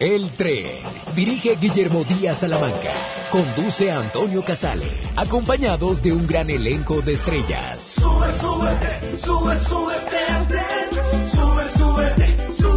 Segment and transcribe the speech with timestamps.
[0.00, 0.80] El tren.
[1.14, 3.28] Dirige Guillermo Díaz Salamanca.
[3.30, 4.90] Conduce Antonio Casale.
[5.14, 7.96] Acompañados de un gran elenco de estrellas.
[8.00, 8.32] Sube,
[9.18, 11.26] sube, súbete al tren.
[11.26, 12.69] Sube, súbete, sube,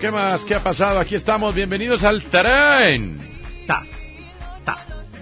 [0.00, 0.44] ¿qué más?
[0.44, 0.98] ¿Qué ha pasado?
[0.98, 3.18] Aquí estamos, bienvenidos al tren.
[3.66, 3.82] Ta,
[4.64, 4.78] ta.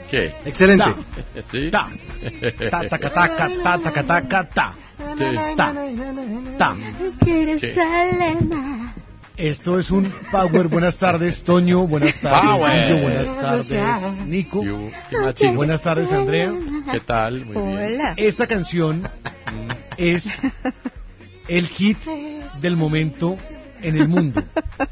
[0.09, 0.33] ¿Qué?
[0.45, 0.85] Excelente.
[1.51, 1.71] ¿Sí?
[1.71, 1.89] Ta,
[2.71, 4.75] ta, taca, taca, ta, taca, taca, ta.
[5.19, 5.25] Sí.
[5.57, 5.75] Ta,
[6.59, 6.77] ta.
[9.37, 10.69] Esto es un Power.
[10.69, 11.87] Buenas tardes, Toño.
[11.87, 12.87] Buenas tardes, Power.
[12.87, 13.03] Guillo.
[13.03, 14.65] Buenas tardes, Nico.
[15.37, 15.49] Qué.
[15.51, 16.53] Buenas tardes, Andrea.
[16.93, 17.45] ¿Qué tal?
[17.45, 18.01] Muy bien.
[18.17, 19.09] Esta canción
[19.97, 20.41] es
[21.49, 21.99] el hit
[22.61, 23.37] del momento
[23.83, 24.43] en el mundo.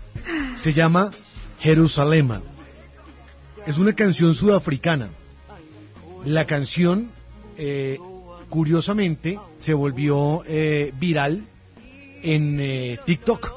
[0.63, 1.11] Se llama
[1.61, 2.43] Jerusalema.
[3.67, 5.09] Es una canción sudafricana.
[6.25, 7.11] La canción,
[7.57, 7.99] eh,
[8.49, 11.43] curiosamente, se volvió eh, viral
[12.23, 13.49] en eh, TikTok,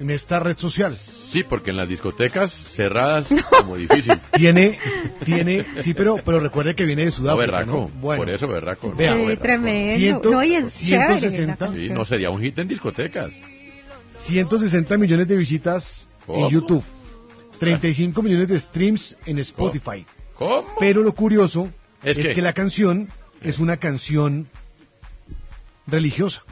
[0.00, 0.96] en esta red social.
[0.96, 4.14] Sí, porque en las discotecas cerradas, como difícil.
[4.32, 4.78] Tiene,
[5.24, 7.46] tiene, sí, pero, pero recuerde que viene de No, Sudáfrica.
[7.58, 7.70] berraco.
[7.72, 7.88] ¿no?
[8.00, 8.92] Bueno, Por eso, berraco.
[8.96, 9.42] Vea, No, Sí, berraco.
[9.42, 9.96] tremendo.
[9.96, 11.72] Ciento- no, y es chévere la 160.
[11.74, 13.30] Sí, no sería un hit en discotecas.
[14.26, 16.46] 160 millones de visitas ¿Cómo?
[16.46, 16.84] en YouTube,
[17.58, 20.04] 35 millones de streams en Spotify.
[20.34, 20.66] ¿Cómo?
[20.78, 21.68] Pero lo curioso
[22.02, 23.08] ¿Es que la canción
[23.42, 24.46] es una canción
[25.86, 26.42] religiosa.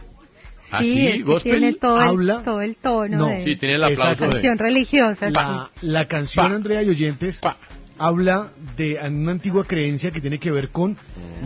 [0.71, 1.07] ¿Ah, Sí, sí?
[1.07, 1.53] es que ¿Gospel?
[1.53, 4.31] tiene todo Habla- el, todo el tono No, de Sí, tiene el aplauso de...
[4.31, 5.31] canción religiosa.
[5.31, 6.55] La, la canción, Pa.
[6.55, 7.57] Andrea y oyentes, Pa.
[7.97, 10.97] habla de una antigua creencia que tiene que ver con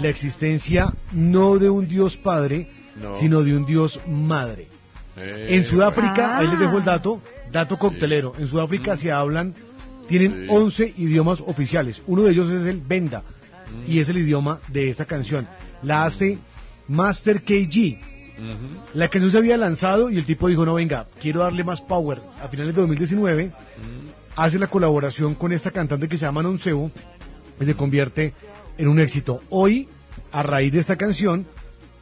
[0.00, 2.66] la existencia no de un Dios Padre,
[3.00, 3.14] No.
[3.20, 4.66] sino de un Dios Madre.
[5.16, 6.38] Eh, En Sudáfrica, Ah.
[6.38, 8.32] ahí les dejo el dato, dato coctelero.
[8.38, 9.54] En Sudáfrica se hablan,
[10.08, 10.46] tienen Sí.
[10.48, 12.02] 11 idiomas oficiales.
[12.06, 13.22] Uno de ellos es el Benda
[13.86, 15.46] y es el idioma de esta canción.
[15.82, 16.38] La hace
[16.88, 17.98] Master KG.
[18.94, 22.20] La canción se había lanzado y el tipo dijo, no, venga, quiero darle más power.
[22.42, 23.52] A finales de 2019
[24.34, 26.90] hace la colaboración con esta cantante que se llama Noncebo
[27.60, 28.32] y se convierte
[28.78, 29.42] en un éxito.
[29.50, 29.88] Hoy,
[30.32, 31.46] a raíz de esta canción,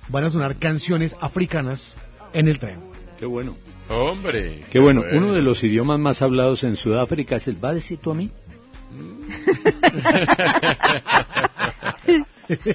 [0.09, 1.98] van a sonar canciones africanas
[2.32, 2.78] en el tren.
[3.20, 3.54] Qué bueno.
[3.91, 4.64] Hombre.
[4.70, 5.04] Qué bueno.
[5.12, 8.14] Uno de los idiomas más hablados en Sudáfrica es el ¿va a decir tú a
[8.14, 8.31] mí?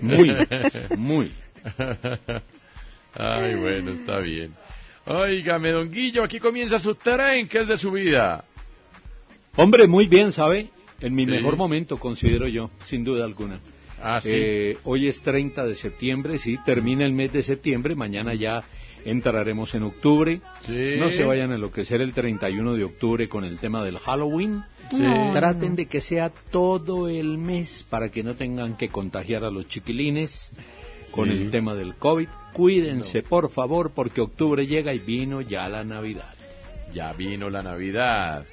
[0.01, 0.35] Muy,
[0.97, 1.31] muy.
[3.13, 4.53] Ay, bueno, está bien.
[5.05, 8.43] Óigame, don Guillo, aquí comienza su tren, que es de su vida.
[9.55, 10.69] Hombre, muy bien, ¿sabe?
[11.01, 11.31] En mi Sí.
[11.31, 13.59] mejor momento, considero yo, sin duda alguna.
[14.01, 14.29] Ah, sí.
[14.31, 18.63] Eh, hoy es 30 de septiembre, sí, termina el mes de septiembre, mañana ya
[19.05, 20.41] entraremos en octubre.
[20.65, 20.97] Sí.
[20.99, 24.63] No se vayan a enloquecer el 31 de octubre con el tema del Halloween.
[24.91, 25.03] Sí.
[25.33, 29.67] Traten de que sea todo el mes para que no tengan que contagiar a los
[29.67, 30.51] chiquilines
[31.11, 31.37] con Sí.
[31.37, 32.27] el tema del COVID.
[32.53, 36.33] Cuídense, por favor, porque octubre llega y vino ya la Navidad.
[36.93, 38.45] Ya vino la Navidad.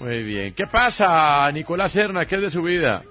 [0.00, 0.54] Muy bien.
[0.54, 2.26] ¿Qué pasa, Nicolás Serna?
[2.26, 3.02] ¿Qué es de su vida?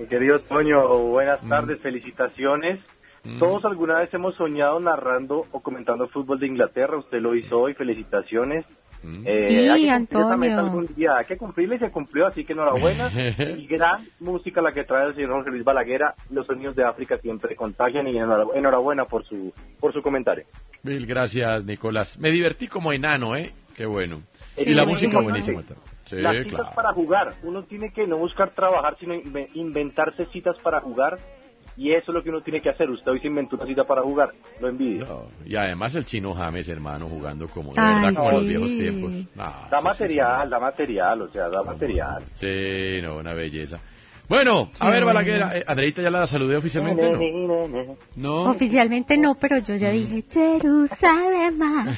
[0.00, 1.48] Mi querido Toño, buenas Mm.
[1.50, 2.80] tardes, felicitaciones
[3.24, 3.38] Mm.
[3.38, 6.98] Todos alguna vez hemos soñado narrando o comentando fútbol de Inglaterra.
[6.98, 7.74] Usted lo hizo hoy.
[7.74, 8.64] Felicitaciones.
[9.04, 9.22] Mm.
[9.26, 10.36] Eh, Sí, hay que cumplir esa Antonio.
[10.38, 11.10] meta algún día.
[11.18, 13.10] Hay que cumplirla y se cumplió, así que enhorabuena.
[13.58, 16.14] y gran música la que trae el señor Jorge Luis Balaguera.
[16.30, 20.44] Los sonidos de África siempre contagian y enhora- enhorabuena por su por su comentario.
[20.82, 22.18] Mil gracias, Nicolás.
[22.18, 23.52] Me divertí como enano, ¿eh?
[23.76, 24.22] Qué bueno.
[24.56, 25.62] Sí, y la música buenísima.
[25.62, 25.78] también.
[26.04, 26.74] Sí, Las citas claro.
[26.76, 27.30] para jugar.
[27.42, 31.18] Uno tiene que no buscar trabajar, sino inve- inventarse citas para jugar.
[31.76, 32.90] Y eso es lo que uno tiene que hacer.
[32.90, 34.32] Usted hoy se inventó una cita para jugar.
[34.60, 35.06] Lo envidio.
[35.06, 38.42] No, y además el chino James, hermano, jugando como de Ay, verdad, como en los
[38.42, 38.48] sí.
[38.48, 39.12] viejos tiempos.
[39.34, 42.22] No, Da eso sí, material, da material, o sea, da material.
[42.34, 43.78] Sí, no, una belleza.
[44.28, 45.04] Bueno, a ver.
[45.04, 47.18] Balaguer, eh, Andreita ya la saludé oficialmente, ¿no?
[48.16, 48.42] No.
[48.50, 51.58] Oficialmente no, pero yo ya dije Jerusalén.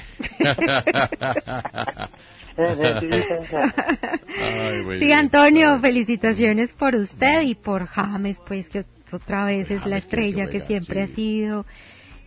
[2.56, 5.12] Ay, Sí.
[5.12, 8.85] Antonio, felicitaciones por usted y por James, pues que
[9.17, 11.67] otra vez es la James, que estrella que siempre ha sido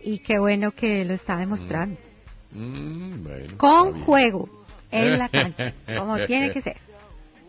[0.02, 1.98] y qué bueno que lo está demostrando.
[2.52, 4.48] Mm, bueno, está Con juego,
[4.90, 6.76] en la cancha, como tiene que ser.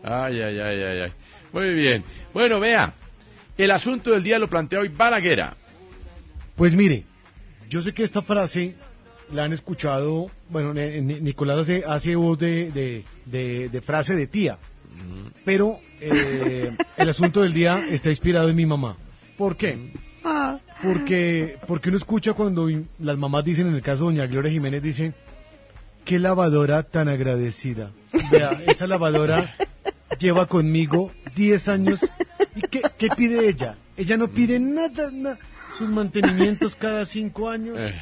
[0.02, 1.12] Ay, ay, ay, ay, ay.
[1.52, 2.04] Muy bien.
[2.32, 2.94] Bueno, vea,
[3.56, 5.56] el asunto del día lo plantea hoy Balaguera.
[6.56, 7.04] Pues mire,
[7.68, 8.74] yo sé que esta frase
[9.32, 14.14] la han escuchado, bueno, Ni- Ni- Nicolás hace, hace voz de, de, de- de frase
[14.14, 14.58] de tía,
[15.44, 18.96] pero eh, el asunto del día está inspirado en mi mamá.
[19.40, 19.78] ¿Por qué?
[20.82, 24.82] Porque, porque uno escucha cuando las mamás dicen, en el caso de doña Gloria Jiménez,
[24.82, 25.14] dice,
[26.04, 27.90] qué lavadora tan agradecida.
[28.30, 29.54] Vea, esa lavadora
[30.18, 32.00] lleva conmigo 10 años.
[32.54, 33.76] ¿Y qué, qué pide ella?
[33.96, 35.38] Ella no pide nada, nada.
[35.78, 37.78] sus mantenimientos cada 5 años.
[37.78, 37.94] Eh,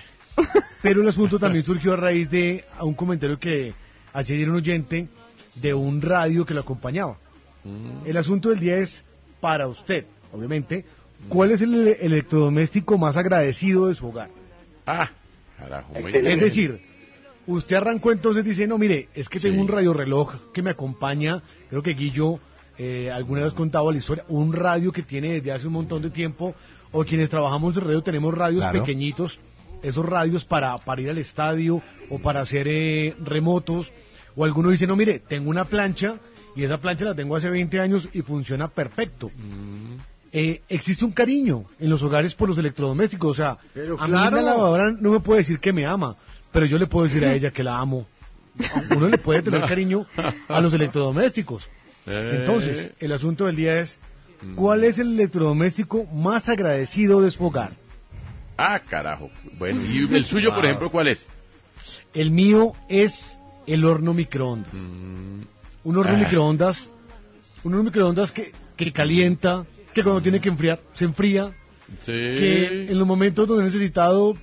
[0.83, 3.75] Pero el asunto también surgió a raíz de a un comentario que
[4.13, 5.07] hacía ayer un oyente
[5.55, 7.17] de un radio que lo acompañaba.
[7.63, 9.05] mm, El asunto del día es
[9.41, 10.85] para usted, obviamente,
[11.29, 14.31] ¿cuál es el ele- electrodoméstico más agradecido de su hogar?
[14.87, 15.11] ah,
[15.59, 15.93] carajo.
[15.97, 16.81] Es decir,
[17.47, 21.43] usted arrancó entonces dice, no, mire, es que tengo un radio reloj que me acompaña,
[21.69, 22.39] creo que Guillo
[22.79, 26.11] eh, alguna vez contaba la historia, un radio que tiene desde hace un montón de
[26.11, 26.55] tiempo,
[26.93, 28.81] o quienes trabajamos en radio tenemos radios Claro.
[28.81, 29.39] pequeñitos,
[29.83, 33.93] esos radios para, para ir al estadio o para hacer eh, remotos,
[34.37, 36.19] o alguno dice, no, mire, tengo una plancha
[36.55, 39.31] y esa plancha la tengo hace 20 años y funciona perfecto.
[39.37, 39.97] Mm,
[40.33, 43.31] Eh, existe un cariño en los hogares por los electrodomésticos.
[43.31, 44.37] O sea, Pero a mí claro.
[44.37, 46.17] la lavadora no me puede decir que me ama,
[46.53, 48.07] pero yo le puedo decir a ella que la amo.
[48.95, 50.05] Uno le puede tener cariño
[50.49, 51.65] a los electrodomésticos.
[52.07, 53.99] eh, Entonces, el asunto del día es,
[54.57, 57.73] ¿cuál es el electrodoméstico más agradecido de su hogar?
[58.57, 59.31] Ah, carajo.
[59.59, 61.25] Bueno, ¿y el suyo, por ejemplo, cuál es?
[62.13, 64.75] El mío es el horno microondas.
[64.75, 65.43] Mm,
[65.85, 66.19] Un horno Ah.
[66.19, 66.91] microondas,
[67.63, 69.65] un horno microondas que, que calienta,
[69.95, 71.53] que cuando tiene que enfriar, se enfría,
[72.01, 72.13] sí.
[72.13, 74.35] que en los momentos donde he necesitado,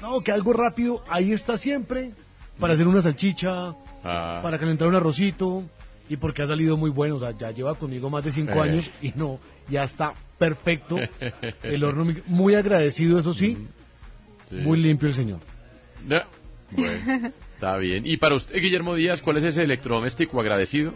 [0.00, 2.12] no, que algo rápido, ahí está siempre,
[2.58, 3.74] para hacer una salchicha,
[4.06, 5.64] Ah, para calentar un arrocito,
[6.10, 8.60] y porque ha salido muy bueno, o sea, ya lleva conmigo más de cinco Eh.
[8.60, 9.38] años, y no,
[9.70, 10.96] ya está perfecto,
[11.62, 13.56] el horno, muy agradecido, eso sí,
[14.50, 14.56] sí.
[14.56, 15.40] muy limpio el señor.
[16.06, 16.20] No,
[16.70, 18.04] Bueno, está bien.
[18.04, 20.92] ¿Y para usted, Guillermo Díaz, cuál es ese electrodoméstico agradecido?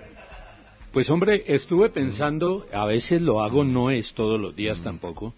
[0.92, 5.34] Pues hombre, estuve pensando, a veces lo hago, no es todos los días tampoco,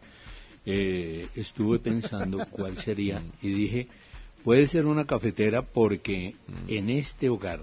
[0.65, 3.89] eh, estuve pensando cuál sería y dije,
[4.45, 6.37] puede ser una cafetera porque
[6.69, 7.61] en este hogar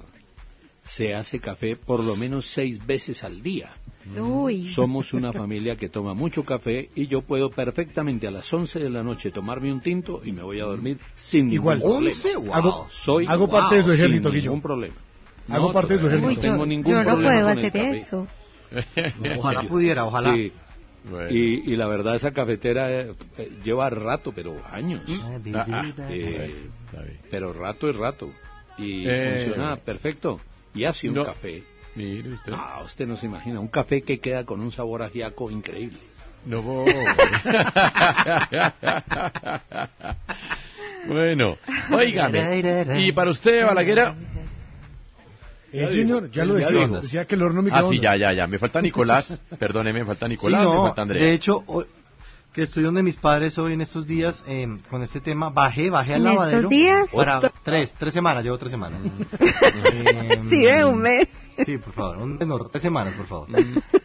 [0.83, 3.71] se hace café por lo menos seis veces al día.
[4.19, 4.67] Uy.
[4.67, 8.89] Somos una familia que toma mucho café y yo puedo perfectamente a las 11 de
[8.89, 11.79] la noche tomarme un tinto y me voy a dormir sin Igual.
[11.79, 12.15] ningún problema.
[12.15, 12.35] ¿Once?
[12.35, 12.53] Wow.
[12.53, 14.43] Hago, Soy hago parte de su sin ejército, Guillo.
[14.43, 14.95] ningún problema.
[15.49, 16.29] Hago parte de su ejército.
[16.29, 18.27] Uy, No tengo yo, ningún yo no problema puedo hacer eso.
[19.37, 20.33] Ojalá pudiera, ojalá.
[20.33, 20.51] Sí,
[21.09, 21.29] Bueno.
[21.31, 25.01] y, y la verdad esa cafetera eh, eh, lleva rato, pero años.
[25.07, 26.53] Eh, Ah, ah, Eh,
[27.31, 28.29] pero rato es rato.
[28.77, 30.39] Y Eh, funciona perfecto.
[30.75, 31.23] Y hace un no.
[31.23, 31.63] café.
[31.95, 32.53] Mire usted.
[32.55, 33.59] Ah, usted no se imagina.
[33.59, 35.97] Un café que queda con un sabor ajiaco increíble.
[36.45, 36.61] No
[41.07, 41.57] bueno,
[41.91, 43.03] óigame.
[43.05, 44.15] ¿Y para usted, Balaguera?
[45.85, 48.47] Eh, señor, ya lo decía, decía que el horno Ah, sí, ya, ya, ya.
[48.47, 49.39] Me falta Nicolás.
[49.59, 51.23] Perdóneme, me falta Sí, Nicolás, me no, falta Andrea.
[51.23, 51.85] de hecho, hoy-
[52.53, 56.15] que estoy donde mis padres hoy en estos días eh, con este tema, bajé, bajé
[56.15, 56.69] al ¿En estos lavadero.
[56.69, 57.09] días?
[57.13, 59.03] Para tres, tres semanas, llevo tres semanas.
[59.05, 61.27] Eh, Sí, de un mes.
[61.65, 63.47] Sí, por favor, un mes, no, tres semanas, por favor.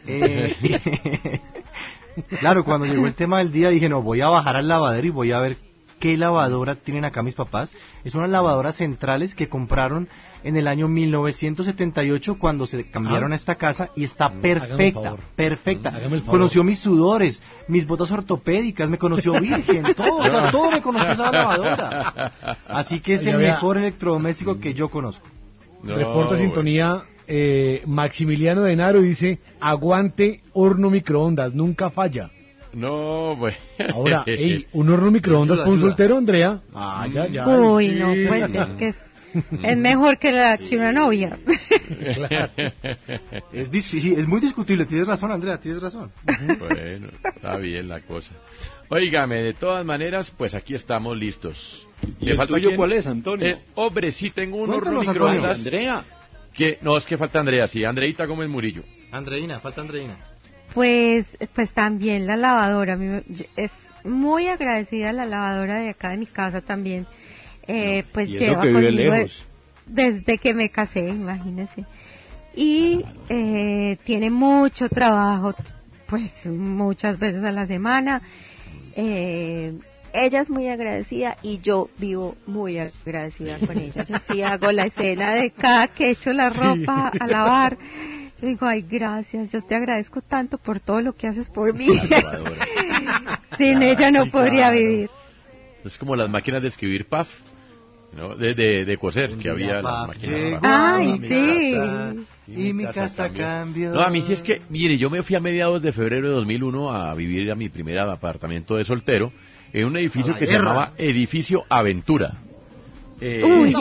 [0.05, 1.39] Eh,
[2.39, 5.11] claro, cuando llegó el tema del día dije, no, voy a bajar al lavadero y
[5.11, 5.57] voy a ver
[5.99, 7.71] qué lavadora tienen acá mis papás.
[8.03, 10.09] Es una lavadora centrales que compraron
[10.43, 13.33] en el año 1978 cuando se cambiaron Ah.
[13.33, 15.19] a esta casa y está perfecta, favor.
[15.35, 15.93] perfecta.
[16.25, 21.11] Conoció mis sudores, mis botas ortopédicas, me conoció virgen, todo, o sea, todo me conoció
[21.13, 22.57] esa lavadora.
[22.67, 25.27] Así que es Ya el mejor electrodoméstico que yo conozco.
[25.81, 32.29] No, Reporta sintonía eh, Maximiliano de Naro y dice, aguante horno microondas, nunca falla.
[32.73, 33.57] No, bueno.
[33.93, 36.61] Ahora, ey, un horno microondas Ayuda, para un soltero, Andrea.
[36.73, 37.47] Ah, ya, ya.
[37.47, 37.95] Uy, sí.
[37.99, 38.97] no, pues es que es,
[39.63, 41.37] es mejor que, la, que una novia.
[43.51, 46.11] Es, dis- sí, es muy discutible, tienes razón Andrea, tienes razón.
[46.59, 48.33] Bueno, está bien la cosa.
[48.89, 51.87] Óigame, de todas maneras, pues aquí estamos listos.
[52.19, 52.75] ¿Y el tuyo quién?
[52.77, 53.47] cuál es, Antonio?
[53.47, 55.33] Eh, hombre, sí tengo un horno Cuéntanos, Antonio.
[55.33, 55.57] microondas.
[55.59, 56.03] Andrea.
[56.53, 57.83] Que, no, es que falta Andrea, sí.
[57.83, 58.83] Andreita Gómez Murillo.
[59.11, 60.15] Andreina, falta Andreina.
[60.73, 61.25] Pues,
[61.55, 62.97] pues también la lavadora.
[63.55, 63.71] Es
[64.03, 67.07] muy agradecida la lavadora de acá de mi casa también.
[67.67, 69.13] Eh, pues lleva conmigo
[69.85, 71.85] desde que me casé, imagínese.
[72.55, 75.55] Y eh, tiene mucho trabajo,
[76.07, 78.21] pues muchas veces a la semana.
[78.95, 79.73] Eh,
[80.13, 84.05] ella es muy agradecida y yo vivo muy agradecida con ella.
[84.05, 87.77] Yo sí hago la escena de cada que echo la ropa a lavar.
[88.39, 91.87] Yo digo, ay, gracias, yo te agradezco tanto por todo lo que haces por mí.
[93.57, 94.75] Sin ella no Sí, podría claro.
[94.77, 95.09] vivir.
[95.83, 97.29] Es como las máquinas de escribir PAF,
[98.15, 98.35] ¿no?
[98.35, 101.73] de, de, de coser, que había las máquinas Ay, sí.
[101.75, 102.13] casa,
[102.47, 103.91] Y mi casa cambió.
[103.91, 106.35] No, a mí sí es que, mire, yo me fui a mediados de febrero de
[106.35, 109.31] 2001 a vivir a mi primer apartamento de soltero
[109.71, 110.63] en un edificio que se guerra.
[110.65, 112.33] llamaba Edificio Aventura.
[113.21, 113.73] Eh, Uy.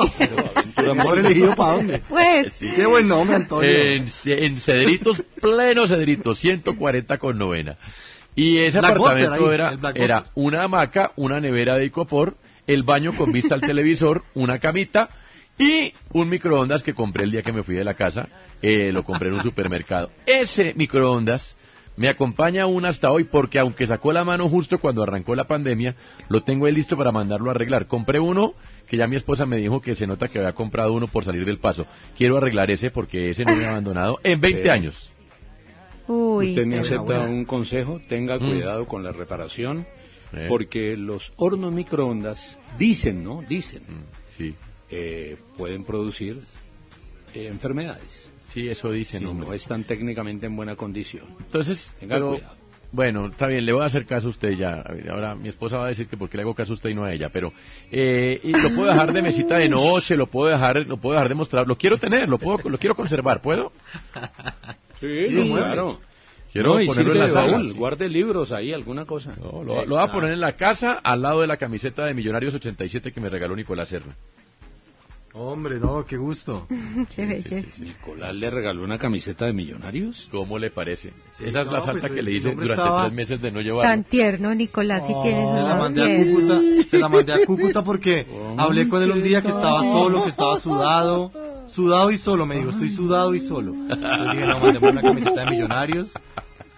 [0.77, 2.03] Pero mejor elegido para dónde.
[2.09, 2.69] Pues, sí.
[2.75, 3.69] Qué buen nombre, Antonio.
[3.71, 7.77] En, en Cedritos, pleno Cedritos, 140 con novena.
[8.35, 13.33] Y ese apartamento ahí, era, era una hamaca, una nevera de icopor, el baño con
[13.33, 15.09] vista al televisor, una camita
[15.59, 18.29] y un microondas que compré el día que me fui de la casa.
[18.65, 20.11] eh, lo compré en un supermercado.
[20.25, 21.57] Ese microondas
[21.97, 25.97] me acompaña aún hasta hoy porque aunque sacó la mano justo cuando arrancó la pandemia,
[26.29, 27.87] lo tengo ahí listo para mandarlo a arreglar.
[27.89, 28.55] Compré uno
[28.89, 31.45] que ya mi esposa me dijo que se nota que había comprado uno por salir
[31.45, 31.87] del paso.
[32.17, 34.69] Quiero arreglar ese porque ese no me ha abandonado en 20 Sí.
[34.69, 35.11] años.
[36.07, 36.51] uy.
[36.51, 38.49] Usted me acepta un consejo, tenga Mm.
[38.49, 39.87] cuidado con la reparación,
[40.33, 40.47] ¿eh?
[40.49, 43.43] porque los hornos microondas dicen, ¿no?
[43.49, 44.03] Dicen, Mm,
[44.37, 44.55] Sí,
[44.91, 46.39] eh, pueden producir
[47.35, 49.47] eh, enfermedades sí, eso dicen, si hombre.
[49.49, 51.25] no están técnicamente en buena condición.
[51.41, 52.57] Entonces, Tenga pero- cuidado.
[52.93, 54.85] bueno, está bien, le voy a hacer caso a usted ya.
[55.11, 56.95] Ahora mi esposa va a decir que por qué le hago caso a usted y
[56.95, 57.53] no a ella, pero
[57.91, 61.29] eh, y lo puedo dejar de mesita de noche, lo puedo dejar, lo puedo dejar
[61.31, 63.73] de mostrar, lo quiero tener, lo puedo, lo quiero conservar, ¿puedo?
[65.01, 65.51] Sí, Sí.
[65.53, 66.01] claro.
[66.53, 67.53] Quiero No, y ponerlo en la sala.
[67.53, 67.79] baúl, sí.
[67.79, 69.35] guarde libros ahí, alguna cosa.
[69.41, 72.13] No, lo, lo voy a poner en la casa al lado de la camiseta de
[72.15, 74.15] Millonarios 87 que me regaló Nicolás Serna.
[75.35, 76.67] Hombre, no, qué gusto.
[77.17, 77.83] Qué belleza.
[77.83, 80.29] Nicolás le regaló una camiseta de millonarios.
[80.31, 81.15] ¿Cómo le parece?
[81.31, 83.61] Sí, Esa es la falta pues, que le hice durante estaba- tres meses de no
[83.63, 83.91] llevarlo.
[83.91, 86.23] Tan tierno, Nicolás, si tienes Se la mandé a.
[86.23, 88.27] Cúcuta, se la mandé a Cúcuta porque
[88.59, 91.33] hablé con él un día que estaba solo, que estaba sudado,
[91.67, 93.73] sudado y solo, me dijo, estoy sudado y solo.
[93.73, 96.09] Entonces dije, no, mandémosle una camiseta de millonarios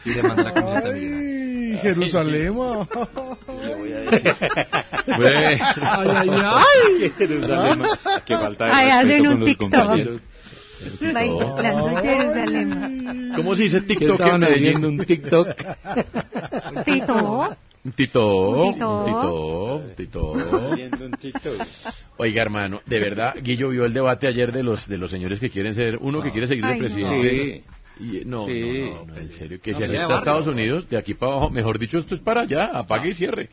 [0.05, 1.35] y le mandé la camiseta de millonarios.
[1.75, 2.43] Ay, Jerusalén.
[2.45, 4.35] Le voy a decir.
[5.83, 7.13] Ay, ay, ay.
[7.19, 7.83] Jerusalén,
[8.25, 9.71] que falta de Ay, hacen un TikTok.
[11.13, 13.33] Bailando Jerusalén.
[13.35, 15.49] ¿Cómo se dice ¿Qué TikTok estaban haciendo un TikTok?
[16.85, 17.57] Tito.
[17.85, 18.73] Un Tito,
[19.95, 20.35] tito.
[21.21, 21.53] Tito.
[22.17, 25.51] Oiga, hermano, de verdad, Guillo vio el debate ayer de los de los señores que
[25.51, 26.85] quieren ser, uno que quiere seguir de Ay, no.
[26.87, 27.63] presidente.
[27.99, 28.05] Sí.
[28.05, 28.91] Y, no, Sí.
[28.91, 30.47] no, no, en serio, que No, si pero acepta de a Estados.
[30.47, 33.51] Unidos, de aquí para abajo, mejor dicho, esto es para allá, apague y cierre.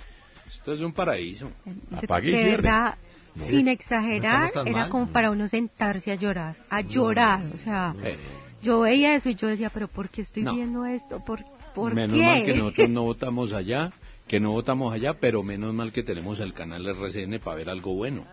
[0.50, 1.52] Esto es un paraíso.
[1.92, 2.56] Apague y de cierre.
[2.62, 2.96] verdad,
[3.36, 4.90] sin exagerar, era mal.
[4.90, 8.18] como para uno sentarse a llorar, a llorar, o sea, Eh,
[8.64, 10.56] yo veía eso y yo decía, pero ¿por qué estoy No.
[10.56, 11.24] viendo esto?
[11.24, 11.42] ¿Por,
[11.76, 12.24] por menos qué?
[12.24, 13.92] mal que nosotros no votamos allá,
[14.32, 17.94] que no votamos allá, pero menos mal que tenemos el canal RCN para ver algo
[17.96, 18.26] bueno.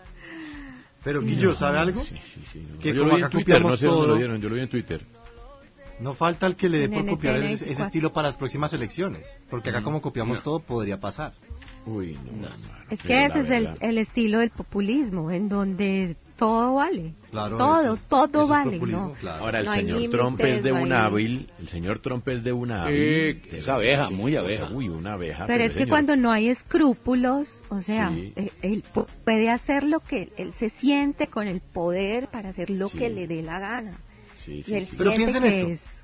[1.02, 2.04] Pero Guillo, ¿sabe algo?
[2.04, 2.64] Sí, sí, sí.
[2.70, 2.78] no.
[2.78, 4.16] Que yo como lo vi en Twitter, no sé dónde lo todo.
[4.18, 5.04] vieron, yo lo vi en Twitter.
[5.98, 7.84] No falta el que le dé por NTN copiar ese, ese 24.
[7.86, 9.26] estilo para las próximas elecciones.
[9.50, 10.44] Porque acá como copiamos No.
[10.44, 11.32] todo, podría pasar.
[11.84, 17.12] Uy, no, hermano, Es que ese es el estilo del populismo, en donde todo vale.
[17.30, 19.12] Claro, todo, eso- todo eso vale, ¿no?
[19.20, 19.44] claro.
[19.44, 22.42] Ahora, el No señor Trump es de no hay- un hábil, el señor Trump es
[22.42, 23.42] de un hábil.
[23.50, 24.70] Sí, es abeja, muy abeja.
[24.72, 25.44] Uy, una abeja.
[25.46, 28.32] Pero es que señor- cuando no hay escrúpulos, o sea, Sí.
[28.36, 32.70] eh, él pu- puede hacer lo que él se siente con el poder para hacer
[32.70, 32.98] lo Sí.
[32.98, 33.92] que le dé la gana.
[34.44, 34.94] Sí, Y él sí.
[34.96, 35.84] Pero siente piensen que esto.
[35.84, 35.98] es-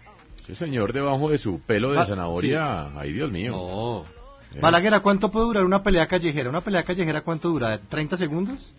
[0.50, 3.52] Ese señor debajo de su pelo de Ah, zanahoria, ay Dios mío.
[3.52, 4.60] No.
[4.60, 6.48] Balaguer, ¿a cuánto puede durar una pelea callejera?
[6.50, 7.80] ¿Una pelea callejera cuánto dura?
[7.88, 8.72] ¿30 segundos?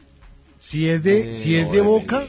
[0.70, 2.28] Si es de, Eh, si es de y boca,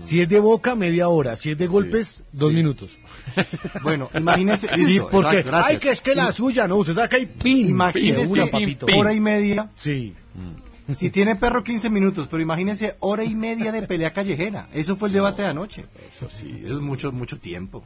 [0.00, 1.36] si es de boca, media hora.
[1.36, 2.90] Si es de golpes, dos minutos.
[3.82, 4.68] Bueno, imagínese.
[4.68, 7.68] Sí, listo, porque, exacto, ay, que es que la suya, no, usted saca y pin,
[7.70, 8.86] Imagínese pin, una, papito.
[8.96, 9.70] hora y media.
[9.76, 10.14] Sí.
[10.94, 14.68] Si tiene perro 15 minutos, pero imagínese hora y media de pelea callejera.
[14.72, 15.84] Eso fue el debate de anoche.
[16.14, 16.62] Eso sí.
[16.64, 17.84] Eso es mucho, mucho tiempo.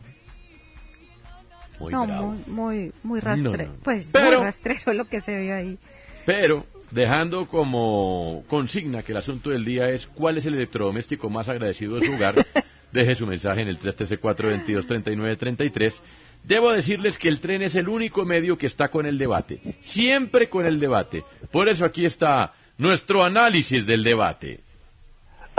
[1.80, 2.36] Muy no, bravo.
[2.46, 3.56] muy, muy, rastrero.
[3.56, 3.78] no, no.
[3.82, 5.78] Pues Pero- muy rastrero lo que se ve ahí.
[6.26, 11.48] Pero, dejando como consigna que el asunto del día es cuál es el electrodoméstico más
[11.48, 12.34] agradecido de su hogar,
[12.92, 16.00] deje su mensaje en el 313-422-3933.
[16.44, 20.48] Debo decirles que el tren es el único medio que está con el debate, siempre
[20.48, 21.22] con el debate.
[21.52, 24.60] Por eso aquí está nuestro análisis del debate.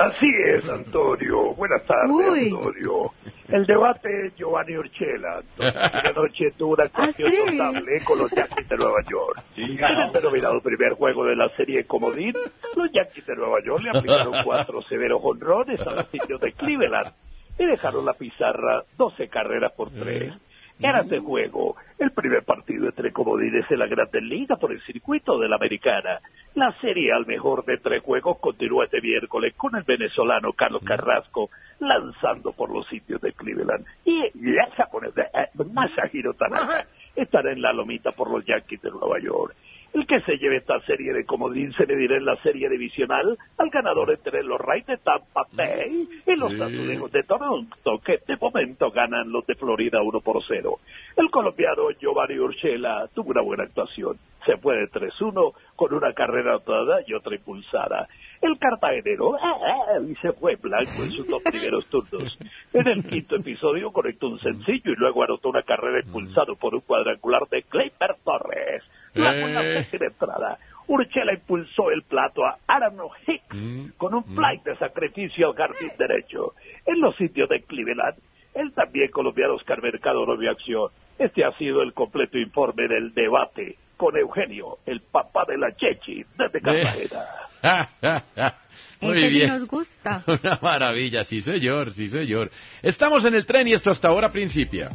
[0.01, 1.53] Así es, Antonio.
[1.53, 2.50] Buenas tardes, Uy.
[2.50, 3.12] Antonio.
[3.50, 5.41] El debate es Giovanni Urchela.
[5.58, 7.58] Que anoche tuvo una actuación ¿Ah, sí?
[7.58, 9.43] notable con los Yankees de Nueva York.
[9.58, 12.34] En el denominado primer juego de la serie Comodín,
[12.75, 17.13] los Yankees de Nueva York le aplicaron cuatro severos honrones a los indios de Cleveland
[17.60, 20.34] y dejaron la pizarra 12 carreras por tres.
[20.81, 25.38] Era este juego el primer partido entre comodines en la Grandes Liga por el circuito
[25.38, 26.19] de la Americana.
[26.55, 31.51] La serie al mejor de tres juegos continúa este miércoles con el venezolano Carlos Carrasco
[31.79, 33.85] lanzando por los sitios de Cleveland.
[34.05, 38.89] Y ya japonés de eh, Masahiro Tanaka estará en la lomita por los Yankees de
[38.89, 39.55] Nueva York.
[39.93, 43.69] El que se lleve esta serie de comodín se medirá en la serie divisional al
[43.69, 46.62] ganador entre los Rays de Tampa Bay y los Sí.
[46.62, 50.79] Azulejos de Toronto, que de momento ganan los de Florida 1 por 0.
[51.17, 54.17] El colombiano Giovanni Urshela tuvo una buena actuación.
[54.45, 58.07] Se fue de 3-1 con una carrera anotada y otra impulsada.
[58.41, 62.38] El cartagenero ah, ah, y se fue blanco en sus dos primeros turnos.
[62.74, 66.81] En el quinto episodio conectó un sencillo y luego anotó una carrera impulsado por un
[66.81, 68.83] cuadrangular de Clayper Torres.
[69.13, 69.41] La Eh.
[69.41, 70.57] buena séptima entrada.
[70.87, 75.91] Urchela impulsó el plato a Aaron Hicks Mm, con un flight de sacrificio al jardín
[75.97, 76.53] derecho.
[76.85, 78.17] En los sitios de Cleveland,
[78.55, 80.89] el también colombiano Oscar Mercado no vio acción.
[81.17, 86.25] Este ha sido el completo informe del debate con Eugenio, el papá de la Chechi,
[86.37, 87.25] desde Cartagena.
[89.01, 89.47] Muy bien.
[89.49, 90.23] nos gusta.
[90.27, 92.50] Una maravilla, sí señor, sí señor.
[92.81, 94.89] Estamos en el tren y esto hasta ahora principia.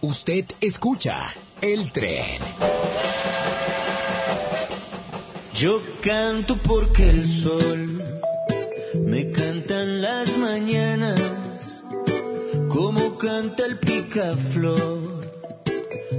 [0.00, 1.26] Usted escucha
[1.60, 2.38] el tren.
[5.62, 8.02] Yo canto porque el sol
[8.96, 11.84] me canta en las mañanas,
[12.68, 15.30] como canta el picaflor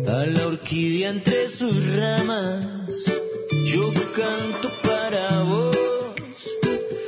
[0.07, 2.87] a la orquídea entre sus ramas.
[3.65, 5.77] Yo canto para vos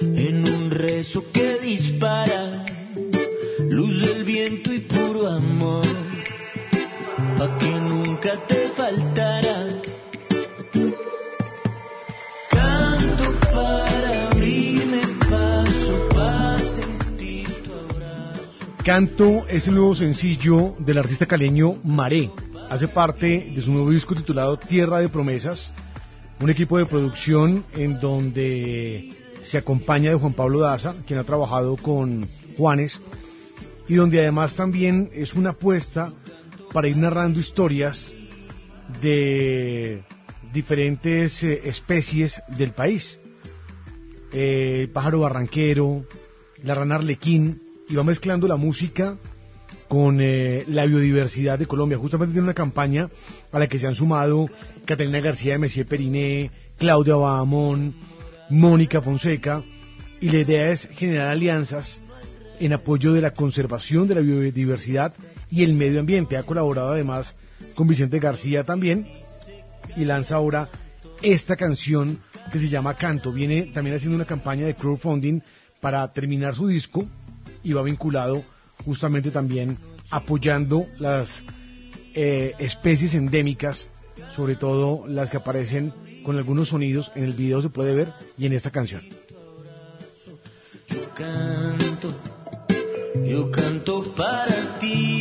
[0.01, 2.65] en un rezo que dispara
[3.69, 5.87] luz del viento y puro amor,
[7.37, 9.44] pa' que nunca te faltara.
[18.85, 22.29] Canto es el nuevo sencillo del artista caleño Maré.
[22.69, 25.73] Hace parte de su nuevo disco titulado Tierra de Promesas,
[26.39, 29.11] un equipo de producción en donde
[29.43, 32.99] se acompaña de Juan Pablo Daza, quien ha trabajado con Juanes,
[33.87, 36.13] y donde además también es una apuesta
[36.71, 38.13] para ir narrando historias
[39.01, 40.03] de
[40.53, 43.19] diferentes eh, especies del país.
[44.31, 46.05] Eh, el pájaro barranquero,
[46.61, 49.17] la rana arlequín, y va mezclando la música
[49.87, 51.97] con eh, la biodiversidad de Colombia.
[51.97, 53.09] Justamente tiene una campaña
[53.51, 54.49] a la que se han sumado
[54.85, 57.95] Catalina García de Messier Periné, Claudia Bahamón,
[58.49, 59.63] Mónica Fonseca,
[60.19, 62.01] y la idea es generar alianzas
[62.59, 65.13] en apoyo de la conservación de la biodiversidad
[65.49, 66.37] y el medio ambiente.
[66.37, 67.35] Ha colaborado además
[67.75, 69.07] con Vicente García también
[69.95, 70.69] y lanza ahora
[71.21, 72.19] esta canción
[72.51, 73.31] que se llama Canto.
[73.31, 75.41] Viene también haciendo una campaña de crowdfunding
[75.79, 77.05] para terminar su disco
[77.65, 78.43] y va vinculado
[78.85, 79.77] justamente también
[80.11, 81.29] apoyando las
[82.13, 83.89] eh, especies endémicas,
[84.31, 87.11] sobre todo las que aparecen con algunos sonidos.
[87.15, 89.01] En el video se puede ver y en esta canción.
[90.87, 92.13] Yo canto,
[93.25, 95.14] yo canto para ti.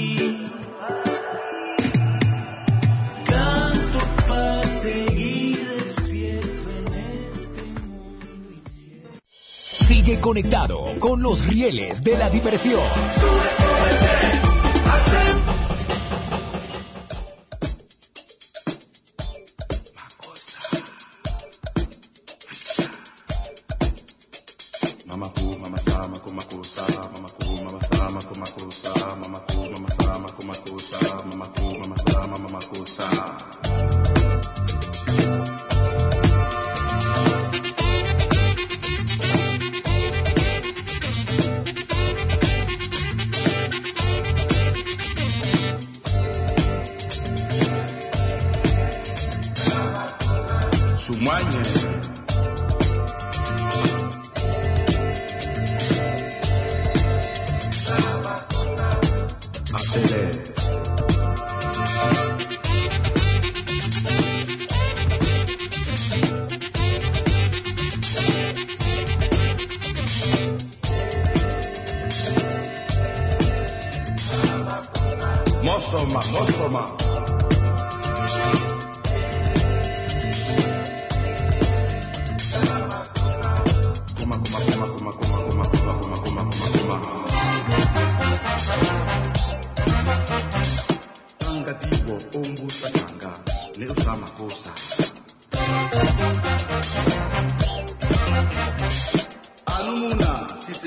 [10.04, 12.82] Sigue conectado con los rieles de la diversión.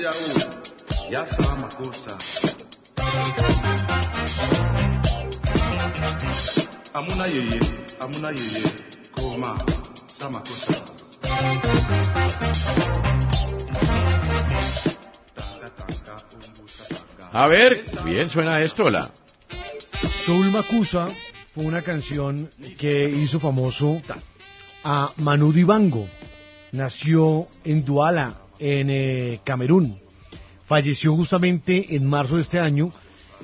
[0.06, 2.18] Au, ya sama kosa.
[6.94, 7.60] Amuna yeye,
[8.00, 8.62] amuna yeye,
[9.12, 9.58] koma,
[10.06, 10.74] sama kosa.
[17.32, 19.10] A ver, bien suena esto, la.
[20.24, 21.08] Soul Makusa
[21.54, 24.00] fue una canción que hizo famoso
[24.84, 26.08] a Manu Dibango.
[26.72, 29.98] Nació en Duala, en eh, Camerún.
[30.66, 32.90] Falleció justamente en marzo de este año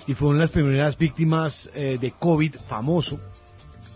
[0.07, 3.19] y fue una de las primeras víctimas eh, de COVID famoso.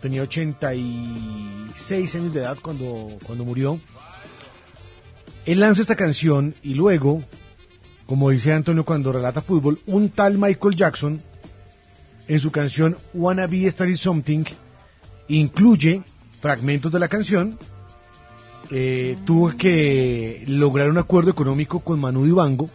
[0.01, 3.81] Tenía 86 años de edad cuando, cuando murió.
[5.45, 7.23] Él lanza esta canción y luego,
[8.07, 11.21] como dice Antonio cuando relata fútbol, un tal Michael Jackson
[12.29, 14.45] en su canción Wanna Be Started Something
[15.29, 16.03] incluye
[16.41, 17.59] fragmentos de la canción.
[18.71, 22.69] Eh, tuvo que lograr un acuerdo económico con Manu Dibango.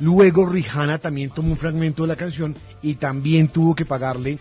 [0.00, 4.38] Luego Rihanna también tomó un fragmento de la canción y también tuvo que pagarle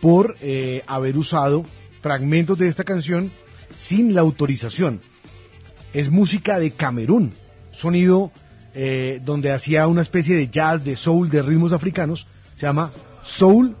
[0.00, 1.64] por eh, haber usado
[2.00, 3.30] fragmentos de esta canción
[3.76, 5.00] sin la autorización.
[5.92, 7.32] Es música de Camerún,
[7.72, 8.30] sonido
[8.74, 12.26] eh, donde hacía una especie de jazz, de soul, de ritmos africanos.
[12.56, 12.90] Se llama
[13.22, 13.74] Soul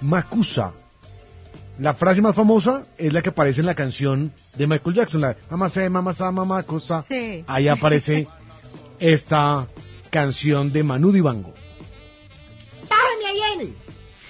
[0.00, 0.72] Makusa.
[1.78, 5.36] La frase más famosa es la que aparece en la canción de Michael Jackson, la
[5.50, 7.04] Mamá se, mamá sa, mamá cosa.
[7.06, 7.44] Sí.
[7.46, 8.26] Ahí aparece
[8.98, 9.66] esta
[10.10, 11.52] canción de Manu Dibango.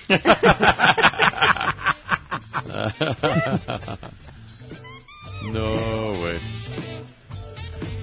[5.53, 6.39] no, güey.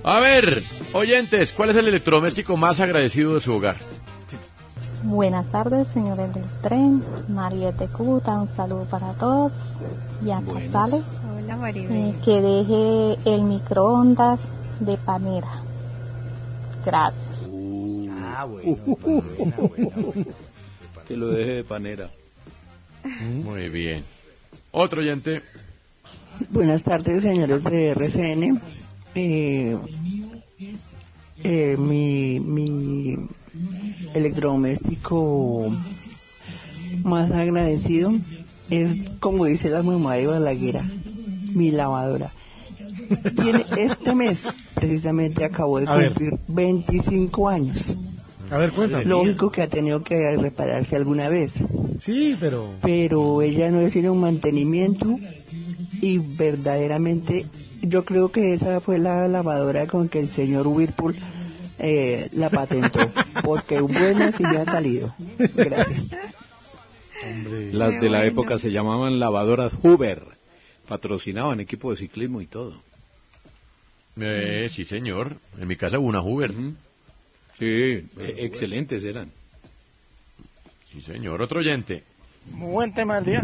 [0.04, 3.78] A ver, oyentes, ¿cuál es el electrodoméstico más agradecido de su hogar?
[5.04, 7.04] Buenas tardes, señores del tren.
[7.28, 9.52] Mariette Cuta, un saludo para todos.
[10.24, 14.40] Y a Casales, Hola, eh, que deje el microondas
[14.80, 15.62] de panera.
[16.86, 17.50] Gracias.
[18.12, 18.78] Ah, bueno.
[21.06, 22.10] Que lo deje de panera.
[23.44, 24.06] Muy bien.
[24.72, 25.42] Otro oyente.
[26.50, 28.62] Buenas tardes, señores de RCN.
[29.16, 29.78] Eh,
[31.44, 33.18] eh, mi, mi
[34.14, 35.72] electrodoméstico
[37.04, 38.14] más agradecido
[38.70, 40.82] es, como dice la mamá de Balaguer,
[41.54, 42.32] mi lavadora.
[43.36, 47.96] Tiene, este mes, precisamente, acabó de cumplir 25 años.
[48.50, 49.06] A ver, cuéntame.
[49.06, 51.54] Lógico que ha tenido que repararse alguna vez.
[52.00, 52.76] Sí, pero...
[52.82, 55.18] Pero ella no decide un mantenimiento
[56.02, 57.46] y verdaderamente
[57.82, 61.16] yo creo que esa fue la lavadora con que el señor Whirlpool
[61.80, 63.00] eh, la patentó,
[63.44, 65.14] porque buenas sí me han salido.
[65.56, 66.16] Gracias.
[67.72, 70.24] Las de la época se llamaban lavadoras Hoover.
[70.88, 72.82] Patrocinaban equipo de ciclismo y todo.
[74.18, 75.38] Eh, sí, señor.
[75.58, 76.52] En mi casa hubo una Hoover.
[77.60, 78.06] Sí, eh,
[78.38, 79.30] excelentes eran.
[80.92, 81.42] Sí, señor.
[81.42, 82.04] Otro oyente.
[82.52, 83.44] Muy buen tema del día.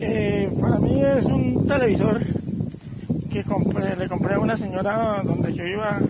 [0.00, 2.20] Eh, para mí es un televisor
[3.32, 6.00] que compré- le compré a una señora donde yo iba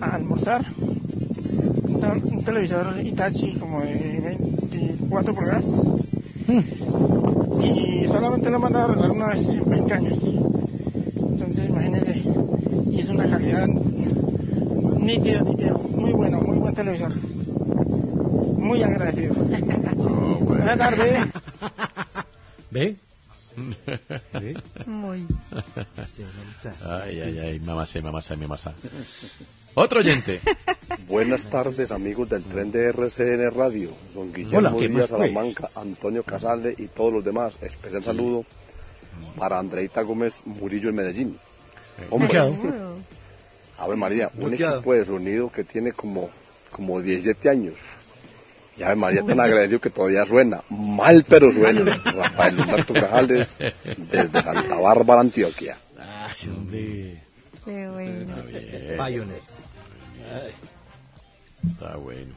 [0.00, 0.64] a almorzar.
[2.12, 4.20] Un, te- un televisor Hitachi como de
[4.70, 5.66] 24 pulgadas.
[7.62, 10.18] Y solamente lo mandaba a arreglar una vez en 20 años.
[10.22, 12.22] Entonces imagínense.
[12.90, 13.66] Y es una calidad
[14.98, 15.72] nítida, nítida.
[15.74, 17.12] Muy bueno, muy buen televisor.
[18.58, 19.34] Muy agradecido.
[20.44, 21.26] Buenas tardes.
[22.70, 22.96] ¿Ve?
[24.86, 25.26] Muy.
[26.84, 28.36] Ay, ay, ay, mamá sé, mamá sé.
[29.74, 30.40] Otro oyente.
[31.08, 33.90] Buenas tardes, amigos del tren de RCN Radio.
[34.12, 35.10] Don Guillermo Hola, ¿qué Díaz pues?
[35.10, 37.56] Salamanca, Antonio Casale y todos los demás.
[37.62, 38.44] Especial saludo
[39.38, 41.38] para Andreita Gómez Murillo en Medellín.
[42.10, 42.96] Hombre, Bloqueado.
[43.78, 46.28] Ave María, un equipo de sonido que tiene como,
[46.72, 47.74] como 17 años.
[48.76, 50.62] Y Ave María tan agradecido que todavía suena.
[50.70, 52.02] Mal, pero suena.
[52.04, 53.56] Rafael Humberto Casales,
[54.10, 55.78] desde Santa Bárbara, Antioquia.
[55.96, 57.22] Ah, sí, hombre.
[57.64, 58.34] Qué bueno.
[58.96, 59.56] Pioneer.
[61.70, 62.34] Está bueno.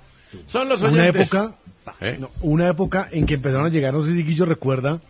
[0.47, 1.27] Son los Una oyentes.
[1.27, 1.55] época,
[2.01, 2.17] ¿Eh?
[2.19, 5.01] no, una época en que empezaron a llegar, no sé si Guillo recuerda,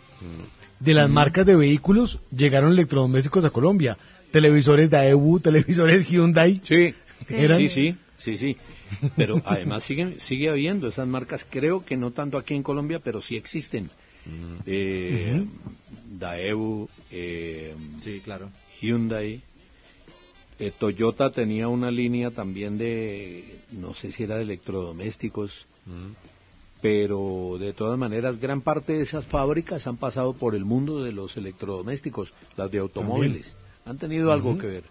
[0.80, 3.98] de las marcas de vehículos llegaron electrodomésticos a Colombia.
[4.32, 6.62] Televisores Daewoo, televisores Hyundai.
[6.64, 6.94] Sí,
[7.30, 7.96] Eran sí, sí.
[8.18, 8.58] Sí, sí.
[9.16, 13.22] Pero además sigue, sigue habiendo esas marcas, creo que no tanto aquí en Colombia, pero
[13.22, 13.90] sí existen.
[14.66, 15.44] Eh,
[16.20, 18.50] Daewoo, eh, Sí, claro.
[18.82, 19.42] Hyundai.
[20.60, 25.66] Eh, Toyota tenía una línea también de, no sé si era de electrodomésticos,
[26.82, 31.14] pero de todas maneras gran parte de esas fábricas han pasado por el mundo de
[31.14, 33.56] los electrodomésticos, las de automóviles.
[33.86, 34.84] Han tenido algo que ver.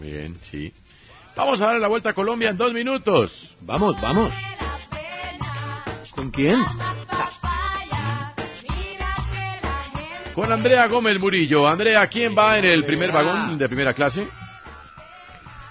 [0.00, 0.72] Bien, sí.
[1.36, 3.56] Vamos a darle la vuelta a Colombia en dos minutos.
[3.60, 4.32] Vamos, vamos.
[6.14, 6.60] ¿Con quién?
[10.38, 11.66] Con Andrea Gómez Murillo.
[11.66, 14.28] Andrea, ¿quién va en el primer vagón de primera clase?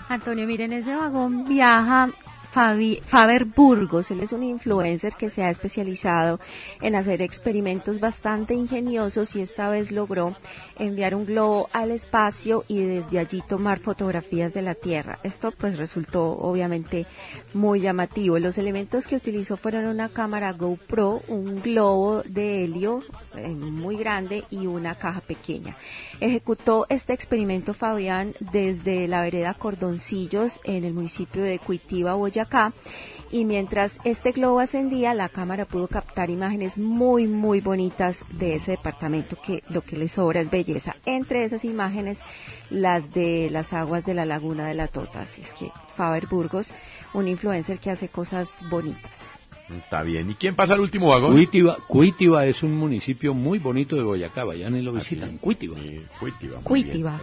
[0.10, 2.10] Antonio, miren, ese vagón viaja
[2.54, 4.10] Fabi- Faber Burgos.
[4.12, 6.40] Él es un influencer que se ha especializado
[6.82, 10.36] en hacer experimentos bastante ingeniosos y esta vez logró
[10.80, 15.20] enviar un globo al espacio y desde allí tomar fotografías de la Tierra.
[15.24, 17.06] Esto pues resultó obviamente
[17.54, 18.40] muy llamativo.
[18.40, 23.04] Los elementos que utilizó fueron una cámara GoPro, un globo de helio
[23.36, 25.76] eh, muy grande y una caja pequeña.
[26.20, 32.37] Ejecutó este experimento Fabián desde la vereda Cordoncillos en el municipio de Cuitiba, Boyacá.
[33.30, 38.72] Y mientras este globo ascendía, la cámara pudo captar imágenes muy, muy bonitas de ese
[38.72, 40.96] departamento que lo que le sobra es belleza.
[41.06, 42.20] Entre esas imágenes,
[42.70, 45.22] las de las aguas de la laguna de la Tota.
[45.22, 46.74] Así es que Faber Burgos,
[47.14, 49.37] un influencer que hace cosas bonitas.
[49.70, 50.30] Está bien.
[50.30, 51.34] ¿Y quién pasa al último vagón?
[51.34, 55.38] Cuitiba, Cuitiba es un municipio muy bonito de Boyacá, vayan y lo visitan.
[55.38, 55.76] Cuitiba.
[56.20, 56.60] Cuitiba.
[56.64, 57.22] Cuitiba.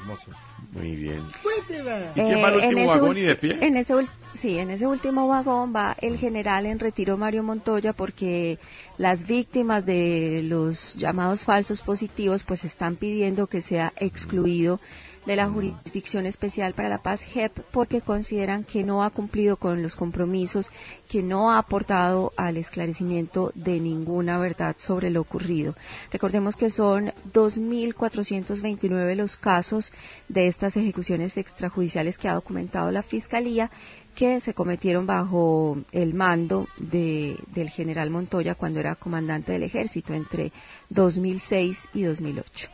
[0.72, 1.22] Muy bien.
[1.70, 3.59] Eh, ¿Y quién va al en último ese vagón y de pie?
[3.61, 3.94] En ese,
[4.35, 8.59] sí, en ese último vagón va el general en retiro Mario Montoya porque
[8.98, 14.80] las víctimas de los llamados falsos positivos pues están pidiendo que sea excluido
[15.26, 19.82] de la Jurisdicción Especial para la Paz JEP porque consideran que no ha cumplido con
[19.82, 20.70] los compromisos,
[21.08, 25.74] que no ha aportado al esclarecimiento de ninguna verdad sobre lo ocurrido.
[26.12, 29.92] Recordemos que son 2.429 los casos
[30.28, 33.70] de estas ejecuciones extrajudiciales que ha documentado la Fiscalía
[34.14, 40.14] que se cometieron bajo el mando de- del general Montoya cuando era comandante del ejército
[40.14, 40.52] entre
[40.90, 42.68] 2006 y 2008.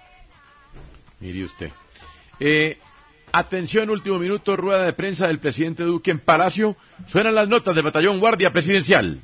[1.21, 1.71] Mire usted.
[2.41, 2.79] Eh,
[3.33, 6.77] atención, último minuto, rueda de prensa del presidente Duque en Palacio.
[7.09, 9.21] Suenan las notas del batallón Guardia Presidencial.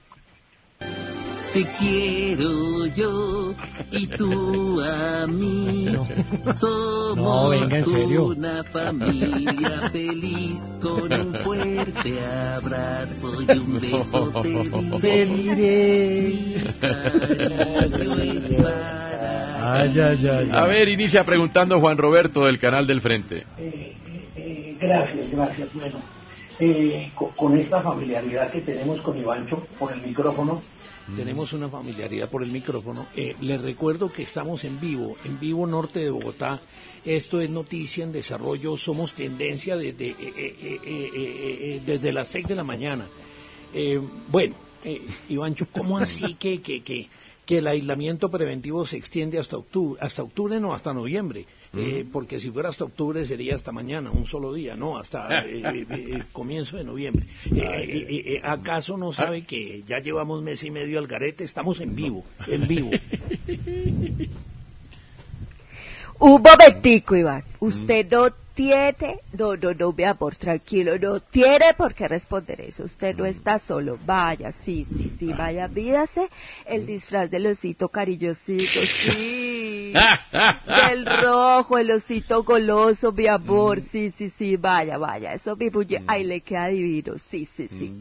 [1.52, 3.54] Te quiero yo
[3.90, 5.88] y tú a mí.
[6.60, 8.26] Somos No, venga, en serio.
[8.26, 16.34] una familia feliz con un fuerte abrazo y un beso te diré.
[16.52, 19.05] Mi cariño es para
[19.68, 20.48] Ay, ay, ay.
[20.52, 23.44] A ver, inicia preguntando Juan Roberto del canal del Frente.
[23.58, 25.68] Eh, gracias, gracias.
[25.74, 25.98] Bueno,
[26.60, 30.62] eh, co- con, esta familiaridad que tenemos con Ivancho por el micrófono,
[31.16, 33.06] Tenemos una familiaridad por el micrófono.
[33.14, 36.58] Eh, les recuerdo que estamos en vivo, en vivo norte de Bogotá.
[37.04, 38.76] Esto es noticia en desarrollo.
[38.76, 43.06] Somos tendencia desde, eh, eh, eh, eh, eh, eh, desde las 6 de la mañana.
[43.72, 47.06] Eh, bueno, eh, Ivancho, ¿cómo así que, que, que,
[47.46, 49.98] que el aislamiento preventivo se extiende hasta octubre?
[50.02, 51.46] Hasta octubre no, hasta noviembre.
[51.72, 55.62] Eh, porque si fuera hasta octubre sería hasta mañana, un solo día, no, hasta eh,
[55.64, 57.24] eh, eh, comienzo de noviembre.
[57.46, 61.44] Eh, eh, eh, eh, ¿Acaso no sabe que ya llevamos mes y medio al garete?
[61.44, 62.90] Estamos en vivo, en vivo.
[66.18, 67.44] Un momentico, Iván.
[67.60, 72.84] Usted no tiene, no, no, no, mi amor, tranquilo, no tiene por qué responder eso.
[72.84, 73.98] Usted no está solo.
[74.04, 76.28] Vaya, sí, sí, sí, vaya, pídase
[76.64, 79.92] el disfraz del osito cariñosito, sí.
[80.88, 85.34] Del rojo, el osito goloso, mi amor, sí, sí, sí, vaya, vaya.
[85.34, 87.94] Eso mi muñe, ahí le queda divino, sí, sí, sí.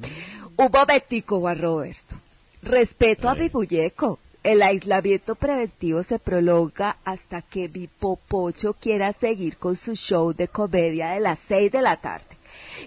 [0.56, 2.15] Un momentico, Juan Roberto.
[2.62, 4.20] Respeto a mi muñeco.
[4.45, 10.47] El aislamiento preventivo se prolonga hasta que mi popocho quiera seguir con su show de
[10.47, 12.27] comedia de las seis de la tarde.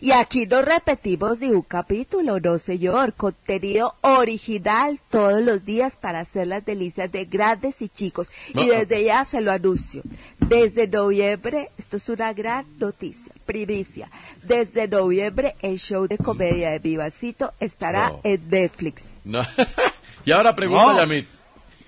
[0.00, 3.12] Y aquí no repetimos ni un capítulo, no señor.
[3.14, 8.30] Contenido original todos los días para hacer las delicias de grandes y chicos.
[8.54, 8.62] No.
[8.62, 10.02] Y desde ya se lo anuncio.
[10.38, 14.08] Desde noviembre, esto es una gran noticia, primicia.
[14.44, 18.20] Desde noviembre el show de comedia de Vivacito estará No.
[18.22, 19.02] en Netflix.
[19.24, 19.40] No.
[20.24, 20.98] y ahora pregunta No.
[21.00, 21.37] Yamit.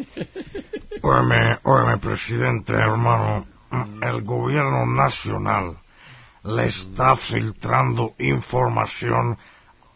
[1.02, 3.46] Óyeme, óyeme, presidente, hermano,
[4.02, 5.76] el gobierno nacional
[6.44, 9.36] le está filtrando información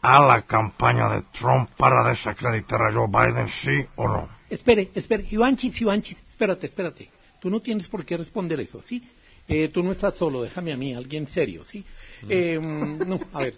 [0.02, 4.28] a la campaña de Trump para desacreditar a Joe Biden, ¿sí o no?
[4.50, 7.10] Espere, espere, Ivanchis, Ivanchis, espérate, espérate.
[7.40, 9.02] Tú no tienes por qué responder eso, ¿sí?
[9.48, 11.84] Eh, tú no estás solo, déjame a mí, alguien serio, ¿sí?
[12.28, 13.56] Eh, no, a ver.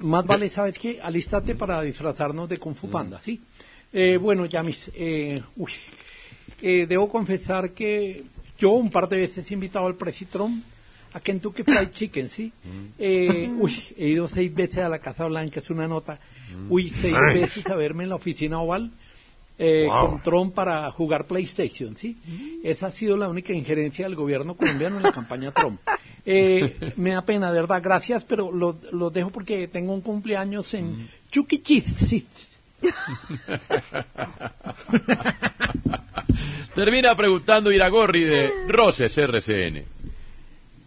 [0.00, 1.00] Más vale, ¿sabes qué?
[1.02, 3.40] Alístate para disfrazarnos de Kung Fu Panda, ¿sí?
[3.92, 5.72] Eh, bueno, Yamis, eh, uy,
[6.62, 8.24] eh, debo confesar que
[8.58, 9.96] yo un par de veces he invitado al
[10.30, 10.62] Trump
[11.12, 12.52] a Kentucky Fried Chicken, ¿sí?
[12.98, 16.20] Eh, uy, he ido seis veces a la Casa Blanca, es una nota.
[16.68, 17.40] Uy, seis Ay.
[17.40, 18.90] veces a verme en la oficina oval
[19.58, 20.10] eh, Wow.
[20.10, 22.16] con Trump para jugar PlayStation, ¿sí?
[22.62, 25.80] Esa ha sido la única injerencia del gobierno colombiano en la campaña Trump.
[26.24, 30.72] Eh, me da pena, de verdad, gracias, pero lo, lo dejo porque tengo un cumpleaños
[30.74, 31.62] en Chucky E.
[31.62, 32.26] Cheese, sí.
[36.74, 39.84] Termina preguntando Iragorri de Roses RCN.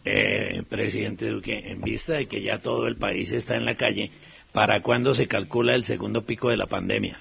[0.05, 4.11] Eh, presidente Duque, en vista de que ya todo el país está en la calle,
[4.51, 7.19] ¿para cuándo se calcula el segundo pico de la pandemia?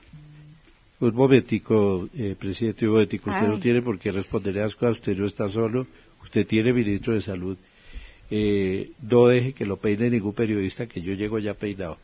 [1.01, 3.31] Un momentico, eh, presidente, un momentico.
[3.31, 4.99] Usted no tiene por qué responder a las cosas.
[4.99, 5.87] Usted no está solo.
[6.23, 7.59] Usted tiene ministro de salud.
[8.35, 11.99] Eh, no deje que lo peine ningún periodista, que yo llego ya peinado.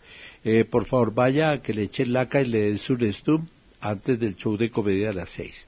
[0.45, 3.47] Eh, por favor, vaya a que le echen laca y le den su nestum
[3.81, 5.67] antes del show de comedia a las seis.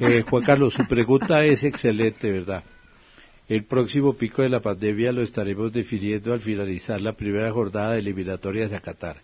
[0.00, 2.64] Eh, Juan Carlos, su pregunta es excelente, ¿verdad?
[3.48, 8.00] El próximo pico de la pandemia lo estaremos definiendo al finalizar la primera jornada de
[8.00, 9.18] eliminatorias a Qatar.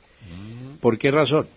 [0.81, 1.49] ¿Por qué razón?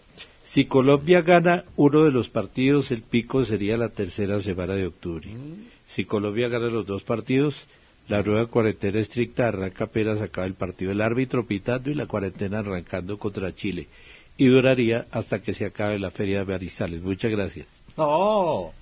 [0.44, 5.30] Si Colombia gana uno de los partidos, el pico sería la tercera semana de octubre.
[5.86, 7.68] Si Colombia gana los dos partidos,
[8.08, 10.92] la nueva cuarentena estricta arranca apenas acaba el partido.
[10.92, 13.88] El árbitro pitando y la cuarentena arrancando contra Chile.
[14.38, 17.02] Y duraría hasta que se acabe la feria de Manizales.
[17.02, 17.68] Muchas gracias.
[17.96, 18.74] No.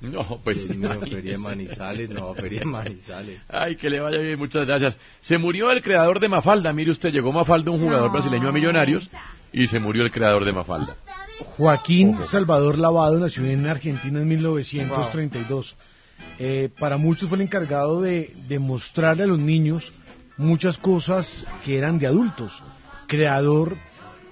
[0.00, 3.40] No, pues No, ay, Feria de Manizales, no, Feria de Manizales.
[3.48, 4.96] Ay, que le vaya bien, muchas gracias.
[5.22, 6.72] Se murió el creador de Mafalda.
[6.72, 9.10] Mire usted, llegó Mafalda, un jugador brasileño a Millonarios,
[9.52, 10.94] y se murió el creador de Mafalda.
[11.56, 15.76] Joaquín Salvador Lavado nació en Argentina en 1932.
[16.38, 19.92] Eh, para muchos fue el encargado de, mostrarle a los niños
[20.36, 22.62] muchas cosas que eran de adultos.
[23.06, 23.76] Creador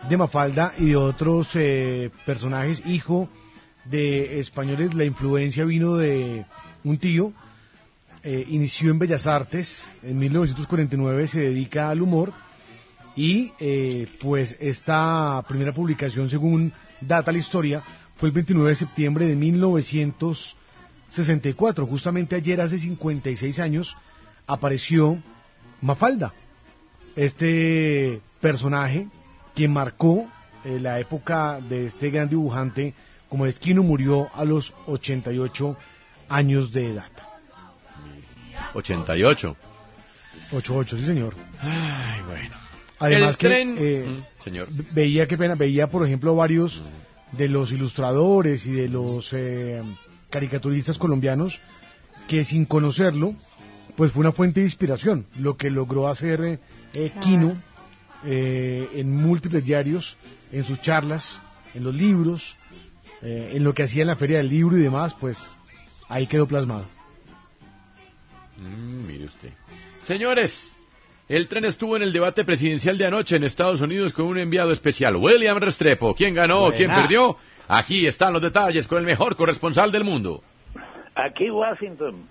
[0.09, 3.29] de Mafalda y de otros eh, personajes, hijo
[3.85, 6.45] de españoles, la influencia vino de
[6.85, 7.33] un tío.
[8.23, 12.33] Eh, inició en Bellas Artes, en 1949 se dedica al humor
[13.15, 17.83] y eh, pues esta primera publicación, según data la historia,
[18.17, 19.37] fue el 29 de septiembre de
[21.17, 21.87] 1964.
[21.87, 23.97] Justamente ayer, hace 56 años,
[24.47, 25.19] apareció
[25.81, 26.33] Mafalda,
[27.15, 29.09] este personaje
[29.55, 30.27] que marcó
[30.65, 32.95] eh, la época de este gran dibujante,
[33.29, 35.77] como Esquino murió a los 88
[36.29, 37.11] años de edad.
[38.75, 39.57] 88.
[40.53, 41.35] 88, sí señor.
[41.61, 42.55] Ay, bueno.
[42.99, 44.69] Además El que tren- eh, Mm, señor.
[44.93, 46.83] veía qué pena, veía por ejemplo varios
[47.33, 49.83] de los ilustradores y de los eh,
[50.31, 51.61] caricaturistas colombianos
[52.29, 53.35] que sin conocerlo,
[53.97, 56.59] pues fue una fuente de inspiración, lo que logró hacer eh,
[56.95, 57.57] eh, Quino
[58.25, 60.17] eh, en múltiples diarios,
[60.53, 61.41] en sus charlas,
[61.75, 62.57] en los libros,
[63.23, 65.39] eh, en lo que hacía en la feria del libro y demás, pues
[66.09, 66.87] ahí quedó plasmado.
[68.57, 69.51] Mm, mire usted.
[70.03, 70.75] Señores,
[71.29, 74.73] el tren estuvo en el debate presidencial de anoche en Estados Unidos con un enviado
[74.73, 76.15] especial, William Restrepo.
[76.15, 76.61] ¿Quién ganó?
[76.63, 76.77] Buena.
[76.77, 77.37] ¿Quién perdió?
[77.69, 80.43] Aquí están los detalles con el mejor corresponsal del mundo.
[81.15, 82.29] Aquí Washington.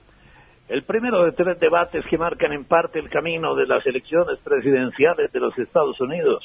[0.69, 5.31] El primero de tres debates que marcan en parte el camino de las elecciones presidenciales
[5.31, 6.43] de los Estados Unidos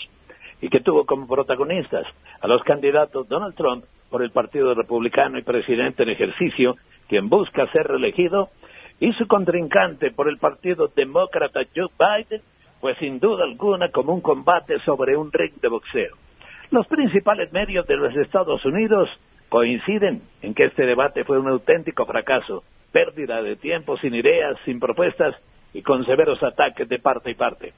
[0.61, 2.05] y que tuvo como protagonistas
[2.41, 6.77] a los candidatos Donald Trump por el Partido Republicano y presidente en ejercicio,
[7.09, 8.51] quien busca ser reelegido,
[8.99, 12.43] y su contrincante por el Partido Demócrata Joe Biden,
[12.81, 16.17] pues sin duda alguna como un combate sobre un ring de boxeo.
[16.71, 19.09] Los principales medios de los Estados Unidos
[19.49, 24.79] coinciden en que este debate fue un auténtico fracaso, pérdida de tiempo sin ideas, sin
[24.79, 25.35] propuestas
[25.75, 27.73] y con severos ataques de parte y parte.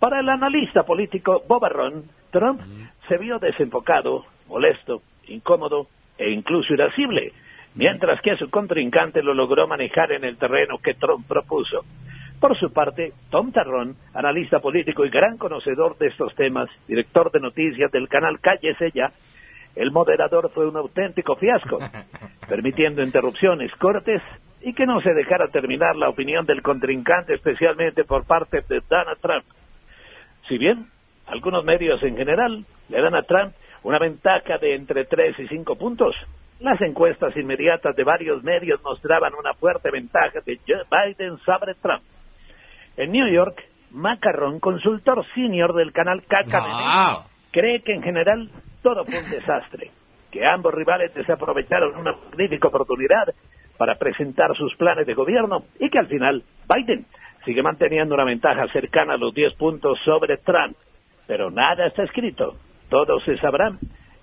[0.00, 2.60] Para el analista político Bob Arron, Trump
[3.06, 5.86] se vio desenfocado, molesto, incómodo
[6.18, 7.32] e incluso irascible,
[7.76, 11.84] mientras que su contrincante lo logró manejar en el terreno que Trump propuso.
[12.40, 17.38] Por su parte, Tom Tarrón, analista político y gran conocedor de estos temas, director de
[17.38, 19.12] noticias del canal Cállese Ya,
[19.76, 21.78] el moderador fue un auténtico fiasco,
[22.48, 24.22] permitiendo interrupciones, cortes
[24.62, 29.20] y que no se dejara terminar la opinión del contrincante, especialmente por parte de Donald
[29.20, 29.44] Trump.
[30.48, 30.86] Si bien
[31.26, 35.76] algunos medios en general le dan a Trump una ventaja de entre 3 y 5
[35.76, 36.16] puntos,
[36.58, 42.02] las encuestas inmediatas de varios medios mostraban una fuerte ventaja de Joe Biden sobre Trump.
[43.00, 48.50] En New York, Macarrón, consultor senior del canal KKBN, cree que en general
[48.82, 49.90] todo fue un desastre,
[50.30, 53.32] que ambos rivales desaprovecharon una magnífica oportunidad
[53.78, 57.06] para presentar sus planes de gobierno y que al final Biden
[57.46, 60.76] sigue manteniendo una ventaja cercana a los 10 puntos sobre Trump,
[61.26, 62.56] pero nada está escrito.
[62.90, 63.70] Todo se sabrá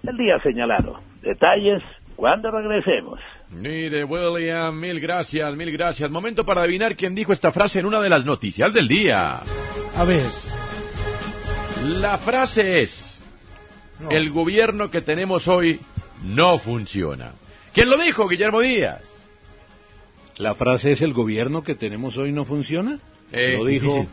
[0.03, 0.99] el día señalado.
[1.23, 1.81] Detalles
[2.17, 3.19] cuando regresemos.
[3.51, 6.09] Mire, William, mil gracias, mil gracias.
[6.09, 9.39] Momento para adivinar quién dijo esta frase en una de las noticias del día.
[9.95, 10.25] A ver.
[11.85, 13.23] La frase es,
[14.09, 15.79] el gobierno que tenemos hoy
[16.23, 17.33] no funciona.
[17.71, 19.03] ¿Quién lo dijo, Guillermo Díaz?
[20.37, 22.99] La frase es el gobierno que tenemos hoy no funciona.
[23.31, 24.09] Eh, lo dijo difícil.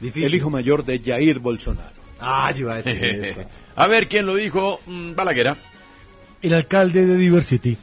[0.00, 0.24] Difícil.
[0.24, 1.92] el hijo mayor de Jair Bolsonaro.
[2.20, 3.44] Ah, yo iba a decir eso.
[3.74, 4.80] A ver, ¿quién lo dijo?
[4.86, 5.56] Mm, Balaguera.
[6.42, 7.76] El alcalde de Diversity.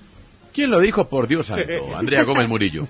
[0.54, 1.08] ¿Quién lo dijo?
[1.08, 1.96] Por Dios santo.
[1.96, 2.88] Andrea Gómez Murillo.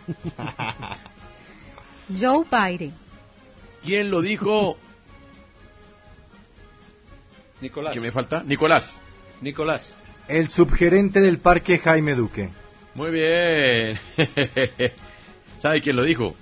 [2.20, 2.94] Joe Biden.
[3.84, 4.78] ¿Quién lo dijo?
[7.62, 7.94] Nicolás.
[7.94, 8.44] ¿Qué me falta?
[8.44, 8.96] Nicolás.
[9.42, 9.96] Nicolás.
[10.28, 12.50] El subgerente del parque Jaime Duque.
[12.96, 14.00] Muy bien.
[15.62, 16.36] ¿Sabe quién lo dijo?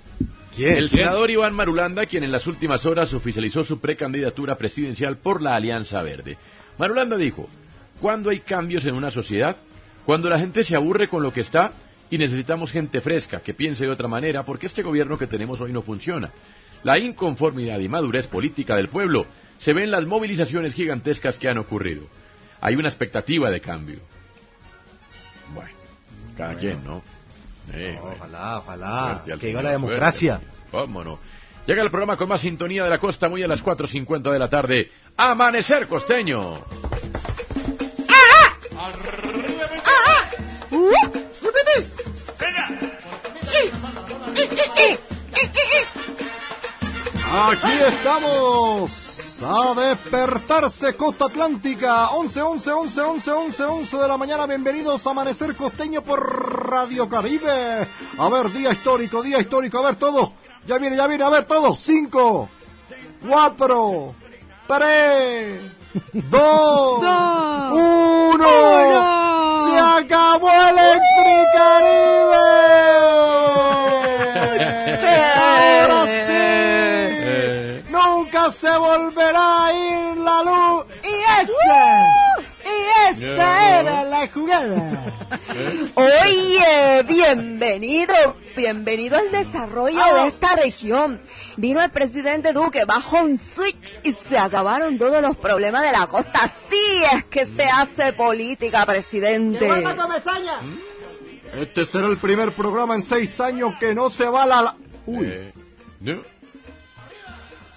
[0.54, 0.76] ¿Quién?
[0.76, 1.04] El ¿Quién?
[1.04, 6.02] senador Iván Marulanda, quien en las últimas horas oficializó su precandidatura presidencial por la Alianza
[6.02, 6.36] Verde.
[6.78, 7.48] Marulanda dijo,
[8.00, 9.56] cuando hay cambios en una sociedad,
[10.04, 11.72] cuando la gente se aburre con lo que está
[12.10, 15.72] y necesitamos gente fresca que piense de otra manera, porque este gobierno que tenemos hoy
[15.72, 16.30] no funciona.
[16.84, 19.26] La inconformidad y madurez política del pueblo
[19.58, 22.04] se ve en las movilizaciones gigantescas que han ocurrido.
[22.60, 23.98] Hay una expectativa de cambio.
[25.52, 25.70] Bueno,
[26.36, 26.60] cada Bueno.
[26.60, 27.02] quien, ¿no?
[27.72, 28.16] Eh, bueno.
[28.16, 29.22] Ojalá, ojalá.
[29.24, 30.38] Que viva la democracia.
[30.40, 30.84] suerte al señor.
[30.86, 31.18] ¿Cómo no?
[31.66, 34.48] Llega el programa con más sintonía de la costa, muy a las 4.50 de la
[34.48, 34.90] tarde.
[35.16, 36.64] Amanecer costeño.
[47.30, 48.90] Aquí estamos
[49.42, 55.10] a despertarse Costa Atlántica 11, 11, 11, 11, 11, 11 de la mañana bienvenidos a
[55.10, 57.88] Amanecer Costeño por Radio Caribe.
[58.18, 60.34] A ver día histórico, día histórico, a ver todo.
[60.66, 61.76] Ya viene, ya viene, a ver todo.
[61.76, 62.48] 5
[63.26, 64.14] 4
[64.66, 65.60] 3
[66.12, 67.02] 2
[67.72, 69.17] 1
[69.64, 72.46] se acabó Electricaribe
[75.38, 76.48] ahora sí
[77.90, 80.86] Nunca se volverá a ir la luz.
[81.02, 81.24] Y
[83.10, 85.14] esa, era la jugada.
[85.94, 88.14] Oye, bienvenido,
[88.56, 90.22] bienvenido al desarrollo Ah.
[90.22, 91.20] de esta región.
[91.56, 96.06] Vino el presidente Duque, bajó un switch y se acabaron todos los problemas de la
[96.06, 96.40] costa.
[96.44, 99.66] Así es que se hace política, presidente.
[101.54, 104.74] Este será el primer programa en seis años que no se va la...
[105.06, 105.52] Uy, Eh,
[106.00, 106.20] ¿no?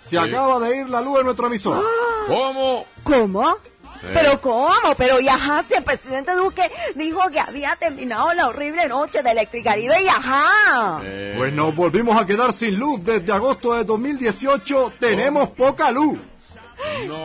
[0.04, 1.82] se acaba de ir la luz en nuestro emisor.
[2.28, 2.86] ¿Cómo?
[3.04, 3.56] ¿Cómo?
[4.02, 4.96] ¿Pero cómo?
[4.98, 9.32] Pero y ajá, si el presidente Duque dijo que había terminado la horrible noche de
[9.32, 11.02] Electricaribe y ajá.
[11.04, 14.94] Eh, Pues nos volvimos a quedar sin luz desde agosto de 2018.
[15.00, 16.18] Tenemos poca luz.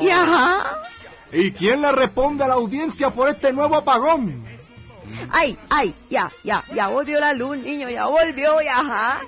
[0.03, 0.81] Y ajá.
[1.33, 4.45] ¿Y quién le responde a la audiencia por este nuevo apagón?
[5.31, 9.21] Ay, ay, ya, ya, ya volvió la luz, niño, ya volvió, y ajá.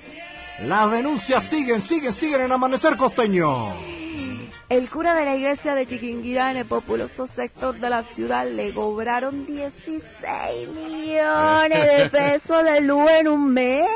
[0.60, 3.97] Las denuncias siguen, siguen, siguen en Amanecer Costeño.
[4.68, 8.74] El cura de la iglesia de Chiquinquirá en el populoso sector de la ciudad le
[8.74, 13.88] cobraron 16 millones de pesos de luz en un mes.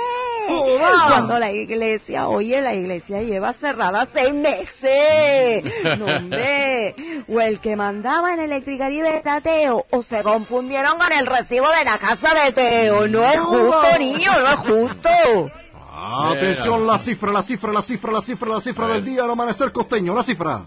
[1.09, 5.63] Cuando la iglesia, oye, la iglesia lleva cerrada seis meses.
[5.99, 6.95] No, hombre.
[7.29, 11.85] O el que mandaba en Electricaribe era Teo, o se confundieron con el recibo de
[11.85, 13.07] la casa de Teo.
[13.09, 15.62] No es justo, niño, no es justo.
[16.05, 19.71] Atención, la cifra, la cifra, la cifra, la cifra, la cifra del día al Amanecer
[19.71, 20.15] Costeño.
[20.15, 20.65] La cifra.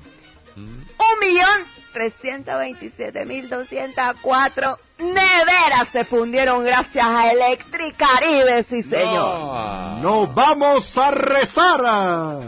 [0.56, 10.00] un millón trescientos veintisiete mil doscientas cuatro neveras se fundieron gracias a Electricaribe, sí señor.
[10.02, 12.42] Nos vamos a rezar.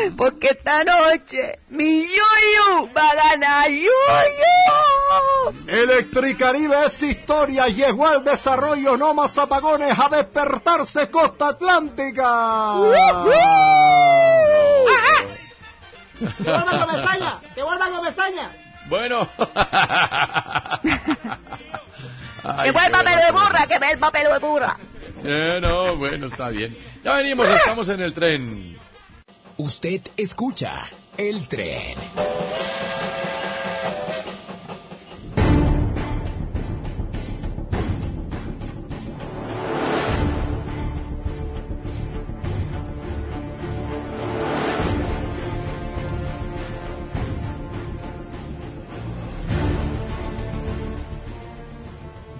[0.16, 3.88] Porque esta noche mi yuyu va a ganar yuyu.
[5.66, 12.74] Electricaribe es historia, llegó al desarrollo, no más apagones, a despertarse Costa Atlántica.
[16.38, 17.40] ¡Devuelvan pestaña!
[17.54, 18.52] ¡Devuelvan pestaña!
[18.88, 19.28] Bueno.
[22.40, 24.76] Que vuelva pelo de burra, que vuelva pelo de burra.
[25.22, 26.74] Eh, no, bueno, está bien.
[27.04, 28.78] Ya venimos, estamos en el tren.
[29.62, 30.84] Usted escucha
[31.18, 31.98] el tren.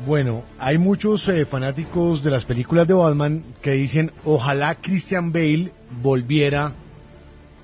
[0.07, 5.71] Bueno, hay muchos eh, fanáticos de las películas de Batman que dicen, ojalá Christian Bale
[6.03, 6.73] volviera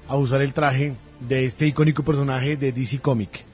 [0.09, 3.45] a usar el traje de este icónico personaje de DC Comic.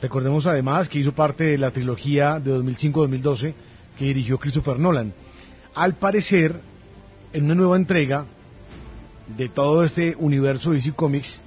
[0.00, 3.54] Recordemos además que hizo parte de la trilogía de 2005-2012
[3.98, 5.12] que dirigió Christopher Nolan.
[5.74, 6.60] Al parecer,
[7.32, 8.26] en una nueva entrega
[9.36, 11.40] de todo este universo DC Comics,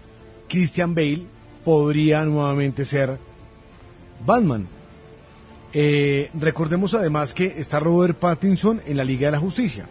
[0.48, 1.24] Christian Bale
[1.64, 3.18] podría nuevamente ser
[4.26, 4.68] Batman.
[5.74, 9.86] Eh, recordemos además que está Robert Pattinson en la Liga de la Justicia,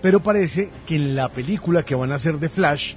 [0.00, 2.94] pero parece que en la película que van a hacer de Flash,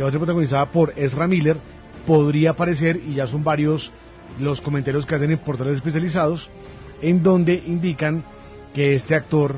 [0.00, 1.58] que va a ser protagonizada por Ezra Miller,
[2.06, 3.92] podría aparecer, y ya son varios
[4.40, 6.48] los comentarios que hacen en portales especializados,
[7.02, 8.24] en donde indican
[8.74, 9.56] que este actor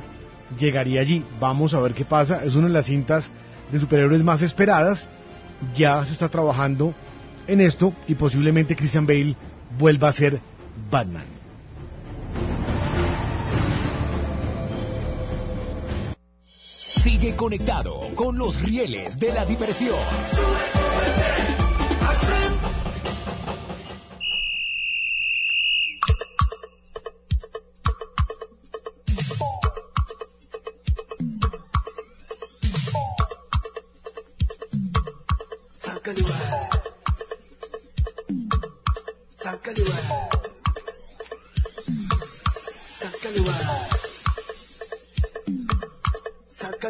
[0.59, 1.25] llegaría allí.
[1.39, 2.43] Vamos a ver qué pasa.
[2.43, 3.31] Es una de las cintas
[3.71, 5.07] de superhéroes más esperadas.
[5.77, 6.93] Ya se está trabajando
[7.47, 9.37] en esto y posiblemente Christian Bale
[9.79, 10.41] vuelva a ser
[10.91, 11.32] Batman.
[17.03, 19.99] Sigue conectado con los rieles de la diversión.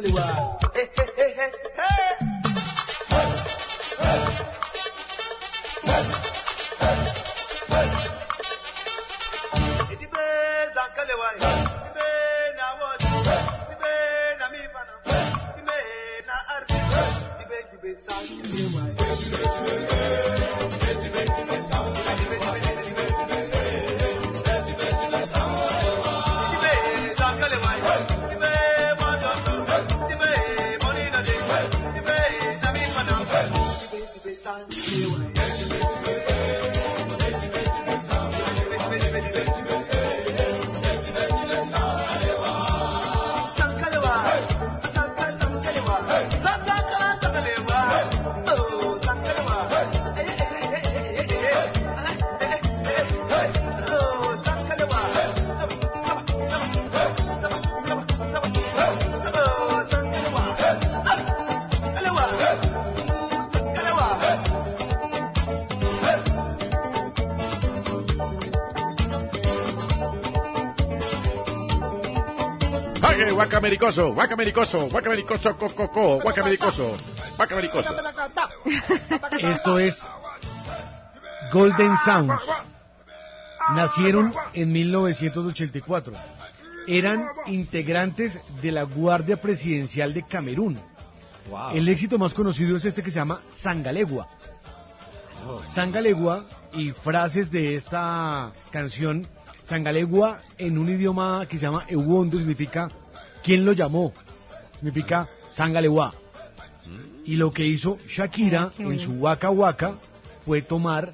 [0.05, 0.91] Oye,
[73.73, 76.99] guacamericoso, guacamericoso, guacamericoso, cococo, guacamericoso,
[77.37, 77.95] guacamericoso.
[79.39, 80.07] Esto es
[81.53, 82.43] Golden Sounds.
[83.75, 86.13] Nacieron en 1984.
[86.87, 90.79] Eran integrantes de la Guardia Presidencial de Camerún.
[91.73, 94.29] El éxito más conocido es este que se llama Sangalegua.
[95.69, 96.45] Sangalegua
[96.75, 99.27] y frases de esta canción.
[99.65, 102.89] Sangalegua en un idioma que se llama Ewondo significa
[103.43, 104.13] ¿quién lo llamó?
[104.75, 106.15] Significa Sangalegua.
[107.25, 109.95] Y lo que hizo Shakira en su Waka Waka
[110.45, 111.13] fue tomar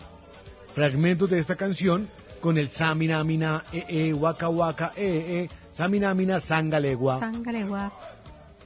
[0.74, 2.08] fragmentos de esta canción
[2.40, 7.92] con el Samina Mina eh, eh, Waka Waka eh, eh, Samina Mina Sangalegua Sángale, guap.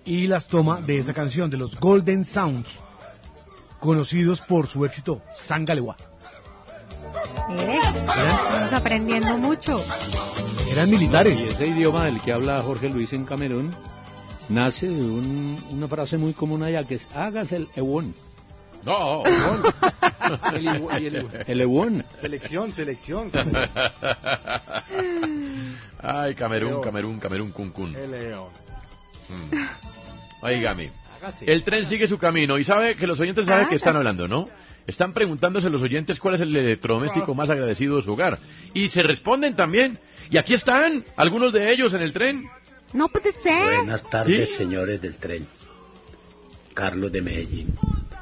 [0.05, 2.69] y las toma de esa canción de los Golden Sounds
[3.81, 5.97] conocidos por su éxito Sangalegua.
[7.49, 9.79] Mire, estamos aprendiendo mucho.
[10.73, 11.39] Eran militares.
[11.39, 13.71] Y ese idioma del que habla Jorge Luis en Camerún
[14.49, 18.15] nace de un- una frase muy común allá que es hágase el ewon.
[18.85, 19.23] No,
[20.55, 22.05] El y el- El ewon.
[22.21, 23.31] Selección, selección.
[26.01, 26.81] Ay, Camerún.
[26.83, 27.95] Camerún, Camerún, Cun Cun.
[27.95, 28.49] El león.
[29.29, 30.45] Mm.
[30.45, 30.91] Oígame.
[31.43, 34.27] El tren sigue su camino y sabe que los oyentes saben Ah, que están hablando,
[34.27, 34.47] ¿no?
[34.85, 38.39] Están preguntándose los oyentes cuál es el electrodoméstico más agradecido de su hogar.
[38.75, 39.97] Y se responden también.
[40.33, 42.49] Y aquí están algunos de ellos en el tren.
[42.95, 43.77] No puede ser.
[43.77, 44.55] Buenas tardes, ¿Sí?
[44.55, 45.47] señores del tren.
[46.73, 47.77] Carlos de Medellín.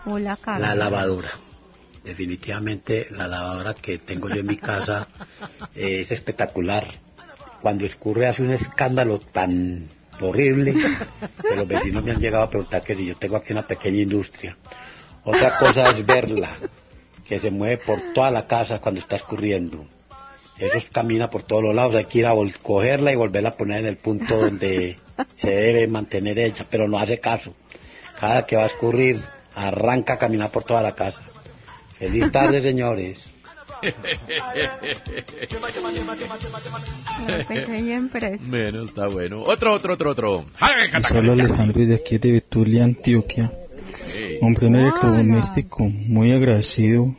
[0.06, 0.68] Hola, Carlos.
[0.68, 1.30] La lavadora.
[2.02, 5.06] Definitivamente la lavadora que tengo yo en mi casa
[5.72, 6.88] eh, es espectacular.
[7.62, 9.86] Cuando escurre hace un escándalo tan
[10.20, 10.74] horrible
[11.48, 13.98] que los vecinos me han llegado a preguntar que si yo tengo aquí una pequeña
[13.98, 14.56] industria.
[15.22, 16.56] Otra cosa es verla,
[17.24, 19.86] que se mueve por toda la casa cuando está escurriendo.
[20.60, 23.80] Eso camina por todos los lados, hay que ir a cogerla y volverla a poner
[23.80, 24.96] en el punto donde
[25.34, 27.54] se debe mantener ella, pero no hace caso.
[28.20, 29.18] Cada que va a escurrir,
[29.54, 31.22] arranca a caminar por toda la casa.
[31.98, 33.26] Feliz tarde, señores.
[37.26, 38.44] La pequeña empresa.
[38.46, 39.40] Bueno, está bueno.
[39.40, 40.44] Otro, otro, otro, otro.
[41.08, 43.50] Solo Alejandro y de aquí de Betulia, Antioquia.
[44.40, 47.14] Compré un electrodoméstico muy agradecido.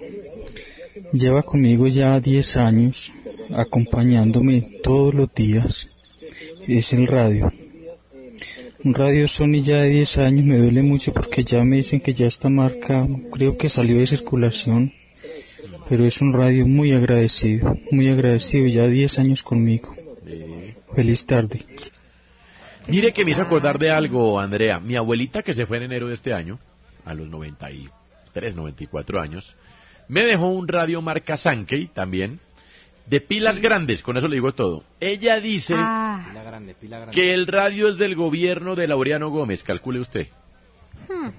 [1.13, 3.11] Lleva conmigo ya 10 años,
[3.55, 5.87] acompañándome todos los días.
[6.67, 7.51] Es el radio.
[8.83, 12.13] Un radio Sony ya de 10 años me duele mucho porque ya me dicen que
[12.13, 14.91] ya esta marca creo que salió de circulación.
[15.87, 19.93] Pero es un radio muy agradecido, muy agradecido, ya 10 años conmigo.
[20.95, 21.65] Feliz tarde.
[22.87, 24.79] Mire que me hizo acordar de algo, Andrea.
[24.79, 26.59] Mi abuelita, que se fue en enero de este año,
[27.05, 29.55] a los 93, 94 años,
[30.07, 32.39] me dejó un radio marca Sankey también,
[33.11, 34.83] de pilas grandes, con eso le digo todo.
[34.99, 36.25] Ella dice Ah.
[36.29, 37.13] Pila grande, pila grande.
[37.15, 40.27] que el radio es del gobierno de Laureano Gómez, calcule usted.
[41.09, 41.29] Hmm.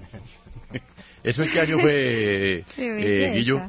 [1.23, 3.33] ¿Eso en qué año fue, Qué eh, belleza.
[3.33, 3.61] Guillo?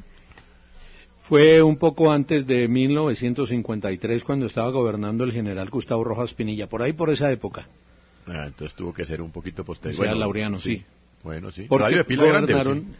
[1.23, 6.83] Fue un poco antes de 1953 cuando estaba gobernando el general Gustavo Rojas Pinilla, por
[6.83, 7.67] ahí por esa época.
[8.27, 10.05] Ah, entonces tuvo que ser un poquito posterior.
[10.05, 10.85] Sea Laureano, sí.
[11.23, 11.65] Bueno, sí.
[11.69, 12.53] Porque radio de pila grande.
[12.53, 12.97] sí.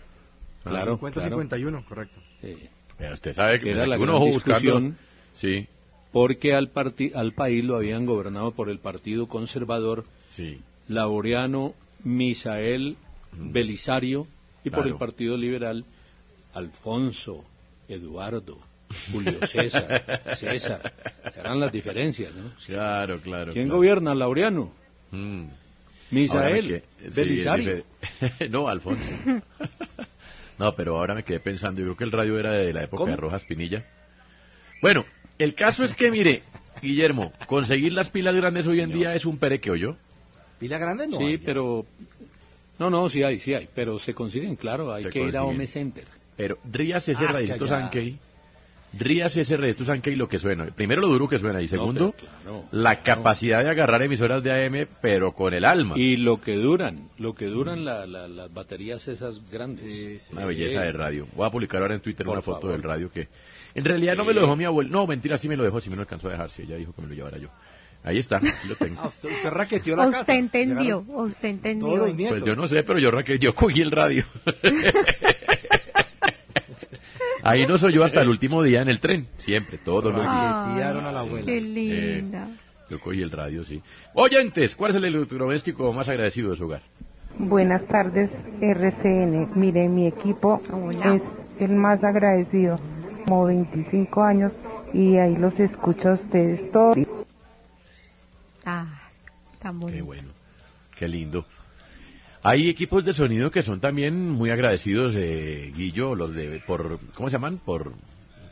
[0.65, 1.37] Ah, Claro, 50, claro.
[1.37, 2.21] 51, correcto.
[2.99, 4.55] Pero usted sabe que Era la algún gran buscando.
[4.61, 4.97] discusión
[5.35, 5.67] Sí.
[6.13, 10.61] porque al, parti- al país lo habían gobernado por el Partido Conservador Sí.
[10.89, 11.75] Laureano
[12.05, 12.97] Misael
[13.33, 14.27] Belisario
[14.65, 15.85] y por el Partido Liberal
[16.55, 17.45] Alfonso,
[17.89, 18.59] Eduardo,
[19.13, 20.93] Julio César, César.
[21.37, 22.53] Eran las diferencias, ¿no?
[22.67, 23.53] Claro, claro.
[23.53, 23.79] ¿Quién claro.
[23.79, 24.15] gobierna?
[24.15, 24.71] Laureano.
[25.11, 25.47] Mm.
[26.11, 26.83] Misael,
[27.15, 27.83] Belisario.
[28.51, 29.03] no, Alfonso.
[30.59, 33.03] no, pero ahora me quedé pensando, yo creo que el radio era de la época
[33.03, 33.11] ¿Cómo?
[33.11, 33.85] de Rojas Pinilla.
[34.83, 35.05] Bueno,
[35.39, 36.43] el caso es que, mire,
[36.83, 39.97] Guillermo, conseguir las pilas grandes hoy en día es un perequeo, ¿yo?
[40.59, 41.07] ¿Pila grande?
[41.09, 41.19] No.
[41.19, 41.39] sí, hay.
[41.39, 41.87] pero...
[42.79, 45.45] No, no, sí hay, sí hay, pero se consiguen, claro, hay Se que ir a.
[45.45, 46.05] Home Center.
[46.37, 46.59] Pero
[47.09, 48.19] Ah, es que radito allá- Sankey,
[48.99, 50.67] ríase ese radito Sankey lo que suena.
[50.67, 54.67] Primero lo duro que suena y segundo, pero claro, la capacidad de agarrar emisoras de
[54.67, 55.95] AM, pero con el alma.
[55.99, 60.29] Y lo que duran, lo que duran la- la- las baterías esas grandes.
[60.33, 61.27] Una belleza de radio.
[61.35, 62.77] Voy a publicar ahora en Twitter Por una foto favor.
[62.77, 63.29] del radio que...
[63.75, 64.29] En realidad no Sí.
[64.29, 64.91] me lo dejó mi abuelo.
[64.91, 66.51] No, mentira, sí me lo dejó, sí me lo alcanzó a dejar.
[66.51, 67.49] Sí, ella dijo que me lo llevara yo.
[68.05, 69.01] Ahí está, ahí lo tengo.
[69.03, 70.21] Ah, usted, usted raqueteó la casa.
[70.21, 71.89] usted entendió, usted entendió.
[71.89, 72.39] Todos los nietos.
[72.41, 74.25] Pues yo no sé, pero yo, raque- yo cogí el radio.
[77.45, 79.29] Ahí nos oyó hasta el último día en el tren.
[79.37, 80.67] Siempre, todos los días.
[80.67, 81.45] Raquetearon a la abuela.
[81.45, 82.49] Qué linda.
[82.89, 83.83] Yo cogí el radio, sí.
[84.15, 86.83] Oyentes, ¿cuál es el electrodoméstico más agradecido de su hogar?
[87.39, 88.31] Buenas tardes,
[88.63, 89.51] RCN.
[89.57, 91.17] Mire, mi equipo Hola.
[91.17, 91.23] es
[91.61, 92.79] el más agradecido,
[93.27, 94.53] como 25 años,
[94.95, 96.97] y ahí los escucho a ustedes todos.
[98.65, 98.87] Ah,
[99.61, 99.99] tan bonito.
[99.99, 100.29] Qué bueno,
[100.97, 101.45] qué lindo.
[102.47, 107.31] Hay equipos de sonido que son también muy agradecidos, eh, Guillo, los de por, ¿cómo
[107.31, 107.59] se llaman?
[107.65, 107.95] Por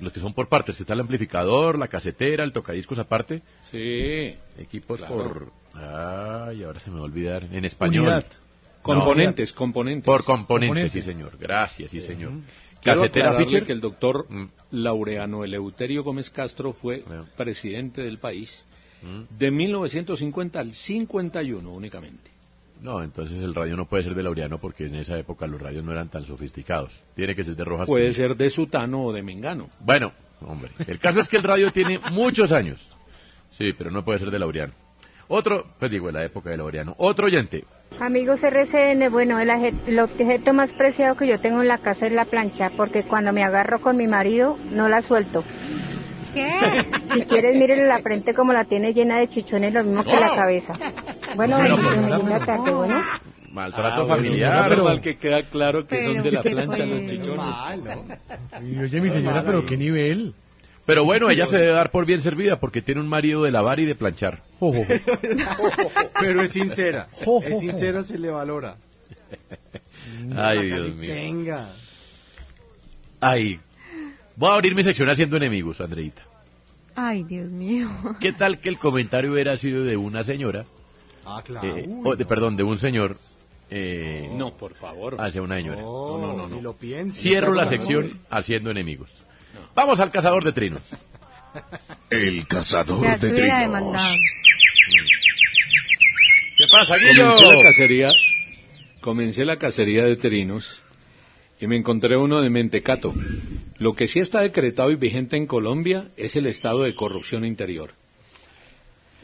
[0.01, 0.81] los que son por partes.
[0.81, 3.43] Está el amplificador, la casetera, el tocadiscos aparte.
[3.71, 4.35] Sí.
[4.59, 5.15] Equipos Claro.
[5.15, 8.05] por, ay, ahora se me va a olvidar en español.
[8.05, 8.27] Unidad.
[8.81, 10.07] Componentes, componentes.
[10.07, 10.91] Por componentes, Componente.
[11.01, 11.37] sí señor.
[11.39, 12.33] Gracias, sí señor.
[12.83, 13.65] Quiero Casetera Fischer.
[13.65, 14.47] que el doctor Mm.
[14.73, 17.27] Laureano Eleuterio Gómez Castro fue Bueno.
[17.37, 18.67] presidente del país
[19.03, 19.37] Mm.
[19.39, 22.31] de 1950 al 51 únicamente.
[22.83, 25.85] No, entonces el radio no puede ser de Laureano porque en esa época los radios
[25.85, 26.93] no eran tan sofisticados.
[27.15, 27.87] Tiene que ser de Rojas.
[27.87, 28.29] Puede Pinilla.
[28.29, 29.71] ser de Sutano o de Mengano.
[29.81, 32.85] Bueno, hombre, el caso es que el radio tiene muchos años.
[33.53, 34.73] Sí, pero no puede ser de Laureano.
[35.29, 36.95] Otro, pues digo, en la época de Laureano.
[36.99, 37.65] Otro oyente.
[38.01, 39.49] Amigos RCN, bueno, el,
[39.87, 43.33] el objeto más preciado que yo tengo en la casa es la plancha, porque cuando
[43.33, 45.45] me agarro con mi marido no la suelto.
[46.35, 46.51] ¿Qué?
[47.15, 50.35] Si quieres, mírenle la frente como la tiene llena de chichones, lo mismo que la
[50.35, 50.75] cabeza.
[51.37, 53.03] Bueno, pues, linda tarde, bueno.
[53.53, 54.71] Maltrato Ah, bueno, familiar.
[54.71, 57.37] menos mal que queda claro que son Pero de la qué plancha los chichones.
[57.37, 58.67] Mal, ¿no?
[58.67, 60.35] Y oye, mi señora, pero qué nivel.
[60.87, 63.79] Pero bueno, ella se debe dar por bien servida porque tiene un marido de lavar
[63.79, 64.41] y de planchar.
[64.59, 64.95] Jo, jo, jo.
[66.21, 67.09] Pero es sincera.
[67.15, 68.77] Es sincera, se le valora.
[70.35, 71.15] Ay, Dios mío.
[71.15, 71.69] Venga.
[73.21, 73.61] Ay.
[74.35, 76.23] Voy a abrir mi sección haciendo enemigos, Andreita.
[76.97, 77.89] Ay, Dios mío.
[78.21, 80.65] ¿Qué tal que el comentario hubiera sido de una señora,
[81.25, 81.67] Ah, claro.
[81.77, 82.29] eh, Uy, o de, no.
[82.29, 83.17] perdón, de un señor
[83.71, 85.17] eh, No, por favor.
[85.21, 85.81] hacia una señora?
[85.81, 86.61] No, No, no, no, si no.
[86.63, 87.21] lo piensa.
[87.21, 88.19] Cierro la sección claro.
[88.31, 89.11] haciendo enemigos.
[89.75, 90.83] Vamos al cazador de trinos.
[92.11, 93.59] El cazador Ya de trinos.
[93.61, 94.15] demandado.
[96.57, 97.25] ¿Qué pasa, Guillo?
[97.31, 98.11] Comencé la cacería,
[99.01, 100.83] comencé la cacería de trinos
[101.61, 103.15] y me encontré uno de mentecato.
[103.79, 107.93] Lo que sí está decretado y vigente en Colombia es el estado de corrupción interior.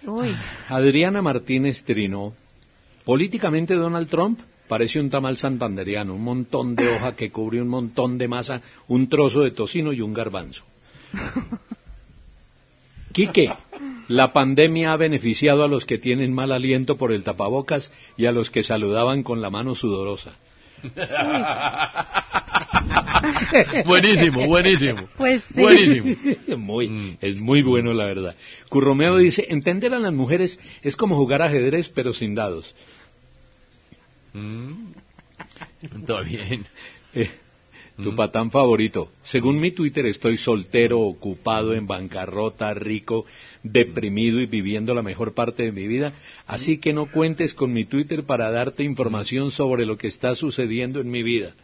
[0.05, 0.35] Uy,
[0.69, 2.35] Adriana Martínez Trino,
[3.05, 8.19] políticamente Donald Trump parece un tamal santanderiano, un montón de hoja que cubre un montón
[8.19, 10.65] de masa, un trozo de tocino y un garbanzo.
[13.13, 13.51] Quique,
[14.09, 18.33] la pandemia ha beneficiado a los que tienen mal aliento por el tapabocas y a
[18.33, 20.33] los que saludaban con la mano sudorosa.
[23.85, 25.09] Buenísimo, buenísimo.
[25.17, 25.61] Pues sí.
[25.61, 26.17] Buenísimo.
[26.59, 28.37] Muy, Es muy bueno, la verdad.
[28.69, 32.75] Curromeo dice, entender a las mujeres es como jugar ajedrez, pero sin dados.
[34.33, 34.93] Mm.
[36.07, 36.67] Todo bien.
[37.15, 37.31] Eh,
[38.03, 39.11] tu patán favorito.
[39.23, 43.27] Según mi Twitter, estoy soltero, ocupado, en bancarrota, rico,
[43.63, 46.13] deprimido y viviendo la mejor parte de mi vida.
[46.47, 51.01] Así que no cuentes con mi Twitter para darte información sobre lo que está sucediendo
[51.01, 51.55] en mi vida.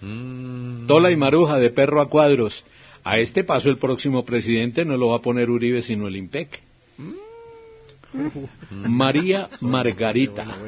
[0.00, 0.86] Mm.
[0.86, 2.64] Tola y Maruja, de perro a cuadros.
[3.04, 6.60] A este paso, el próximo presidente no lo va a poner Uribe, sino el IMPEC.
[8.70, 10.58] María Margarita.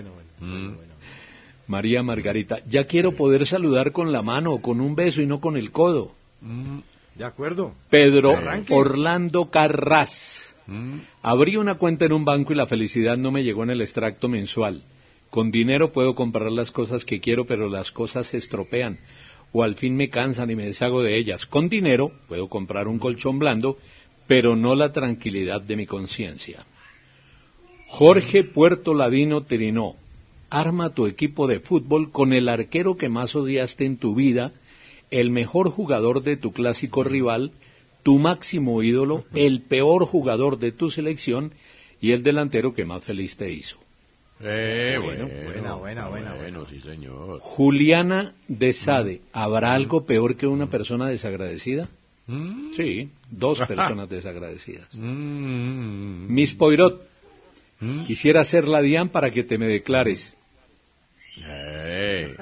[1.69, 5.41] María Margarita, ya quiero poder saludar con la mano o con un beso y no
[5.41, 6.15] con el codo.
[6.41, 6.79] Mm,
[7.15, 7.75] De acuerdo.
[7.91, 8.75] Pedro Arranque.
[8.75, 10.55] Orlando Carras.
[10.67, 10.99] Mm.
[11.23, 14.29] Abrí una cuenta en un banco y la felicidad no me llegó en el extracto
[14.29, 14.83] mensual.
[15.31, 18.99] Con dinero puedo comprar las cosas que quiero, pero las cosas se estropean
[19.53, 21.47] o al fin me cansan y me deshago de ellas.
[21.47, 23.79] Con dinero puedo comprar un colchón blando,
[24.27, 26.65] pero no la tranquilidad de mi conciencia.
[27.89, 29.97] Jorge Puerto Ladino Tirinó,
[30.51, 34.53] arma tu equipo de fútbol con el arquero que más odiaste en tu vida,
[35.11, 37.53] el mejor jugador de tu clásico rival,
[38.03, 41.53] tu máximo ídolo, el peor jugador de tu selección
[42.01, 43.79] y el delantero que más feliz te hizo.
[44.41, 47.41] Eh, Bueno, bueno, buena, buena, Bueno, sí, señor.
[47.41, 51.89] Juliana de Sade, ¿habrá algo peor que una persona desagradecida?
[52.77, 54.95] Sí, dos personas desagradecidas.
[54.95, 57.03] Miss Poirot,
[58.07, 60.37] quisiera ser la Dian para que te me declares.
[61.47, 62.37] Eh.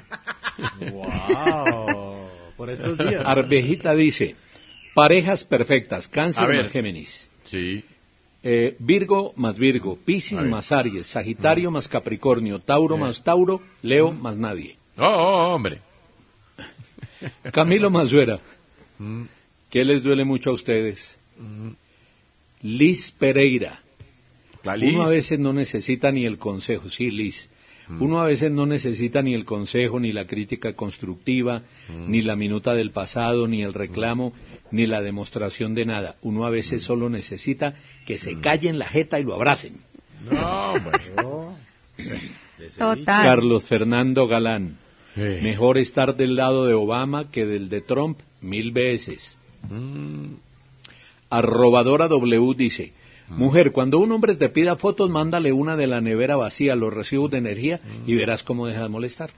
[0.91, 2.29] Wow.
[2.57, 3.23] Por estos días.
[3.25, 4.35] Arvejita dice,
[4.95, 7.29] parejas perfectas, cáncer más Géminis.
[7.45, 7.85] Sí.
[8.43, 14.37] Eh, Virgo más Virgo, Piscis más Aries, Sagitario más Capricornio, Tauro más Tauro, Leo más
[14.37, 14.77] nadie.
[14.97, 15.81] Oh, oh, hombre.
[17.53, 18.41] Camilo Mazuera,
[18.99, 19.25] Mm,
[19.69, 21.19] ¿qué les duele mucho a ustedes?
[21.39, 21.71] mm.
[22.63, 23.83] Liz Pereira.
[24.65, 27.49] Uno a veces no necesita ni el consejo, sí, Liz.
[27.89, 28.03] Mm.
[28.03, 32.11] Uno a veces no necesita ni el consejo, ni la crítica constructiva, Mm.
[32.11, 34.33] ni la minuta del pasado, ni el reclamo,
[34.73, 36.17] ni la demostración de nada.
[36.23, 36.53] Uno a Mm.
[36.53, 37.75] veces solo necesita
[38.07, 39.75] que se callen la jeta y lo abracen.
[40.31, 40.75] No.
[42.79, 43.25] Total.
[43.25, 44.79] Carlos Fernando Galán.
[45.15, 49.37] Mejor estar del lado de Obama que del de Trump mil veces.
[49.71, 50.35] Mm.
[51.31, 52.93] Arrobadora W dice,
[53.29, 57.31] mujer, cuando un hombre te pida fotos, mándale una de la nevera vacía, los recibos
[57.31, 59.31] de energía, y verás cómo deja de molestar.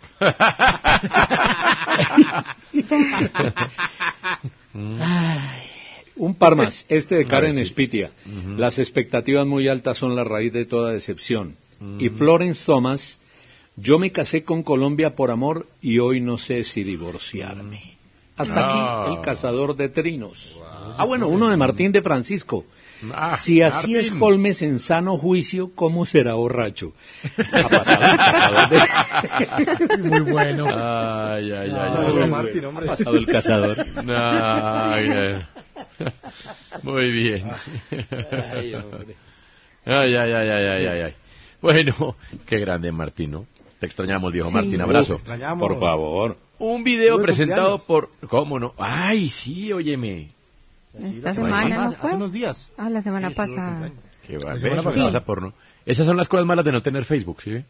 [4.75, 5.63] Ay,
[6.17, 7.65] un par más, este de Karen sí.
[7.67, 8.11] Spitia.
[8.57, 11.57] Las expectativas muy altas son la raíz de toda decepción.
[11.99, 13.21] Y Florence Thomas,
[13.77, 17.97] yo me casé con Colombia por amor y hoy no sé si divorciarme.
[18.37, 19.03] Hasta Ah.
[19.05, 20.59] aquí el cazador de trinos.
[20.97, 22.65] Ah, bueno, uno de Martín de Francisco.
[23.15, 24.19] Ah, si así es Martín.
[24.19, 26.93] Colmes en sano juicio, ¿cómo será borracho?
[27.53, 28.69] Ha pasado el cazador
[29.99, 30.65] de- Muy bueno.
[30.67, 31.71] Ay, ay, ay.
[31.75, 32.29] Ah, ay, ay.
[32.31, 32.87] Martín, hombre.
[32.87, 33.77] Ha pasado el cazador.
[34.09, 35.47] Ay, ay.
[36.83, 37.51] Muy bien.
[38.53, 39.17] Ay, hombre.
[39.85, 41.15] Ay, ay, ay, ay, ay, ay.
[41.63, 43.47] Bueno, qué grande Martín, ¿no?
[43.79, 44.55] Te extrañamos, viejo Sí.
[44.55, 45.15] Martín, abrazo.
[45.15, 45.61] Extrañamos.
[45.67, 46.37] Por favor.
[46.59, 48.11] Un video presentado por...
[48.29, 48.75] ¿Cómo no?
[48.77, 50.31] Ay, sí, óyeme.
[50.99, 52.15] Esta Hace- semana, ¿no hace fue?
[52.15, 52.71] unos días.
[52.77, 53.91] Ah, la semana Sí, pasada.
[54.27, 55.05] Qué va, La semana pasada.
[55.07, 55.55] pasa por no.
[55.87, 57.51] Esas son las cosas malas de no tener Facebook, ¿sí?
[57.51, 57.65] ve?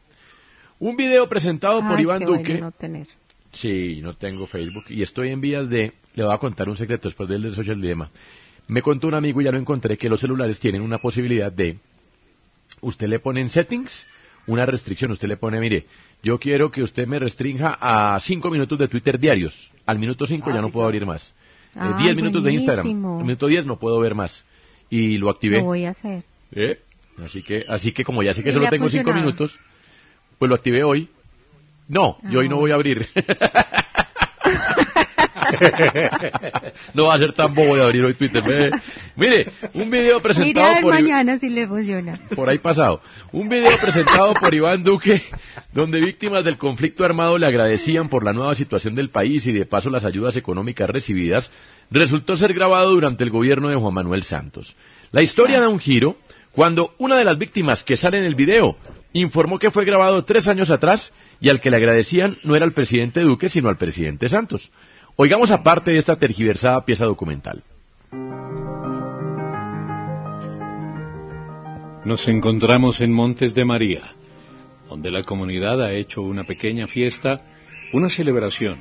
[0.81, 2.39] Un video presentado por Iván qué Duque.
[2.55, 3.07] bueno no tener.
[3.53, 5.93] Sí, no tengo Facebook y estoy en vías de...
[6.15, 8.11] Le voy a contar un secreto después del social dilema.
[8.69, 11.79] Me contó un amigo y ya lo encontré que los celulares tienen una posibilidad de...
[12.81, 14.07] Usted le pone en settings
[14.47, 15.11] una restricción.
[15.13, 15.87] Usted le pone, mire,
[16.23, 19.73] yo quiero que usted me restrinja a cinco minutos de Twitter diarios.
[19.87, 20.97] Al minuto cinco Ah, ya no sí, puedo claro.
[20.97, 21.35] abrir más.
[21.75, 22.85] Eh, Ah, diez minutos de Instagram.
[22.85, 23.19] buenísimo.
[23.21, 24.45] Al minuto diez no puedo ver más.
[24.91, 25.59] Y lo activé.
[25.59, 26.23] Lo voy a hacer.
[26.53, 26.81] ¿Eh?
[27.23, 29.27] Así que, así que como ya sé que ¿Y solo tengo cinco funcionado?
[29.27, 29.59] minutos,
[30.39, 31.09] pues lo activé hoy.
[31.89, 32.59] No, yo hoy no Ah.
[32.61, 33.07] voy a abrir.
[36.95, 38.43] no va a ser tan bobo de abrir hoy Twitter.
[39.17, 42.19] Mire, un video presentado por, I- mañana si le funciona.
[42.35, 43.01] por ahí pasado.
[43.33, 45.23] Un video presentado por Iván Duque,
[45.73, 49.67] donde víctimas del conflicto armado le agradecían por la nueva situación del país y de
[49.67, 51.51] paso las ayudas económicas recibidas,
[51.91, 54.77] resultó ser grabado durante el gobierno de Juan Manuel Santos.
[55.11, 56.17] La historia da un giro
[56.53, 58.77] cuando una de las víctimas que sale en el video
[59.13, 62.73] informó que fue grabado tres años atrás y al que le agradecían no era al
[62.73, 64.71] presidente Duque, sino al presidente Santos.
[65.21, 67.65] Oigamos aparte de esta tergiversada pieza documental.
[72.05, 74.03] Nos encontramos en Montes de María,
[74.89, 77.41] donde la comunidad ha hecho una pequeña fiesta
[77.93, 78.77] una celebración,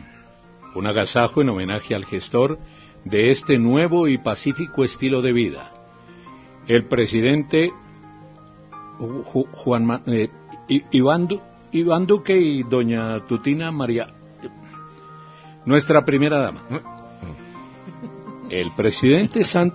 [0.75, 2.59] un agasajo en homenaje al gestor
[3.03, 5.71] de este nuevo y pacífico estilo de vida.
[6.67, 7.71] El presidente
[8.99, 10.29] Ju- Juan eh,
[10.91, 14.13] Iván Duque y doña Tutina María,
[15.67, 16.61] nuestra primera dama.
[18.49, 19.73] El presidente Sant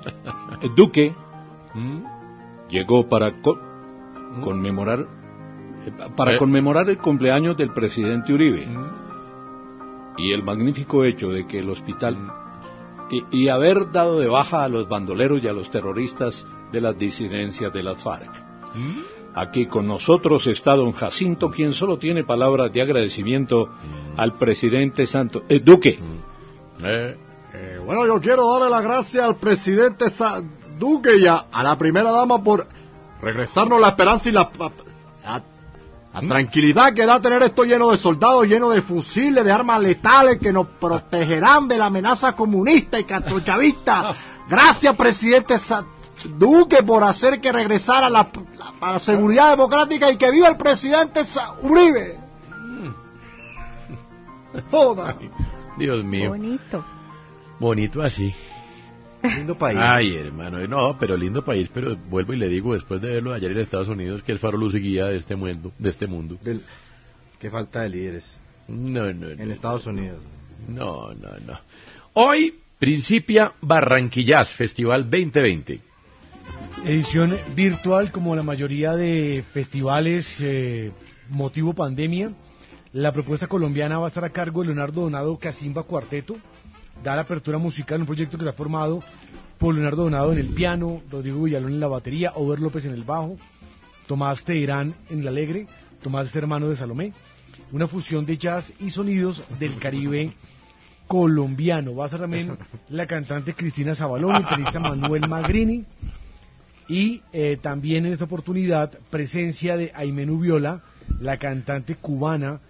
[0.74, 1.14] Duque
[2.70, 3.58] llegó para co-
[4.42, 5.06] conmemorar
[6.16, 6.38] para Eh.
[6.38, 8.66] conmemorar el cumpleaños del presidente Uribe
[10.16, 12.16] y el magnífico hecho de que el hospital
[13.10, 16.96] y, y haber dado de baja a los bandoleros y a los terroristas de las
[16.96, 18.30] disidencias de las FARC.
[19.34, 23.70] Aquí con nosotros está don Jacinto, quien solo tiene palabras de agradecimiento
[24.16, 25.98] al presidente Santo eh, Duque.
[26.82, 27.16] Eh,
[27.54, 30.40] Eh, bueno, yo quiero darle las gracias al presidente Sa-
[30.78, 32.66] Duque y a, a la primera dama por
[33.20, 35.42] regresarnos la esperanza y la, la-
[36.14, 40.38] la tranquilidad que da tener esto lleno de soldados, lleno de fusiles, de armas letales
[40.38, 44.14] que nos protegerán de la amenaza comunista y castrochavista.
[44.48, 45.84] Gracias, presidente Sa-
[46.38, 48.30] Duque, por hacer que regresara la,
[48.80, 52.18] la- la seguridad democrática y que viva el presidente Sa- Uribe.
[54.70, 55.16] Joda.
[55.78, 56.30] Dios mío.
[56.30, 56.84] Bonito.
[57.58, 58.34] Bonito así.
[59.22, 59.78] Lindo país.
[59.80, 63.52] Ay, hermano, no, pero lindo país, pero vuelvo y le digo, después de verlo ayer
[63.52, 65.70] en Estados Unidos, que el faro luz y guía de este mundo.
[65.78, 66.38] De este mundo.
[67.38, 68.36] Qué falta de líderes.
[68.68, 69.28] No, no, no.
[69.30, 70.18] En Estados Unidos.
[70.68, 71.58] No, no, no.
[72.14, 75.80] Hoy principia Barranquillas, Festival 2020.
[76.84, 80.92] Edición virtual como la mayoría de festivales eh,
[81.28, 82.32] motivo pandemia.
[82.92, 86.36] La propuesta colombiana va a estar a cargo de Leonardo Donado Casimba Cuarteto.
[87.02, 89.02] Da la apertura musical, un proyecto que está formado
[89.58, 93.04] por Leonardo Donado en el piano, Rodrigo Villalón en la batería, Over López en el
[93.04, 93.36] bajo,
[94.06, 95.66] Tomás Teherán en el alegre,
[96.02, 97.12] Tomás es hermano de Salomé.
[97.70, 100.32] Una fusión de jazz y sonidos del Caribe
[101.06, 101.94] colombiano.
[101.94, 105.84] Va a ser también la cantante Cristina Zabalón, el pianista Manuel Magrini.
[106.92, 110.82] Y eh, también en esta oportunidad presencia de Aimenu Viola,
[111.20, 112.60] la cantante cubana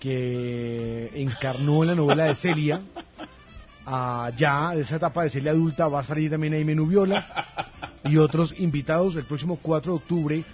[0.00, 2.80] que encarnó en la novela de Celia.
[3.84, 7.26] Ah, ya de esa etapa de Celia adulta va a salir también Aimenu Viola
[8.04, 9.14] y otros invitados.
[9.14, 10.44] El próximo 4 de octubre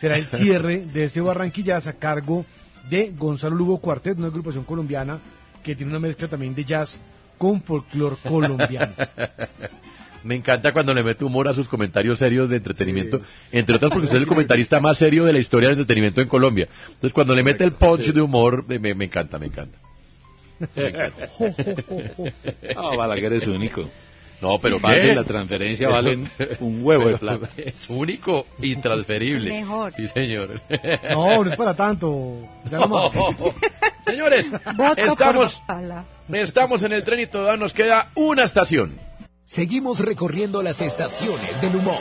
[0.00, 2.44] será el cierre de este Barranquillas a cargo
[2.90, 5.20] de Gonzalo Lugo Cuartet, una agrupación colombiana
[5.62, 6.98] que tiene una mezcla también de jazz
[7.38, 8.94] con folclore colombiano.
[10.24, 13.20] Me encanta cuando le mete humor a sus comentarios serios de entretenimiento,
[13.50, 16.28] entre otras porque usted es el comentarista más serio de la historia del entretenimiento en
[16.28, 16.68] Colombia.
[16.86, 19.78] Entonces cuando le mete el punch de humor, me, encanta, me encanta.
[20.76, 21.28] Me encanta.
[22.76, 23.88] Ah, Balaguer es único.
[24.42, 27.48] No, pero Pase la transferencia valen un huevo de plata.
[27.56, 29.50] Es único, intransferible.
[29.50, 29.92] Mejor.
[29.92, 30.60] Sí, señor.
[31.10, 32.38] No, no es para tanto.
[32.68, 33.10] Ya no.
[34.04, 35.62] Señores, Voto estamos,
[36.32, 38.98] estamos en el tren y todavía nos queda una estación.
[39.52, 42.00] Seguimos recorriendo las estaciones del humor.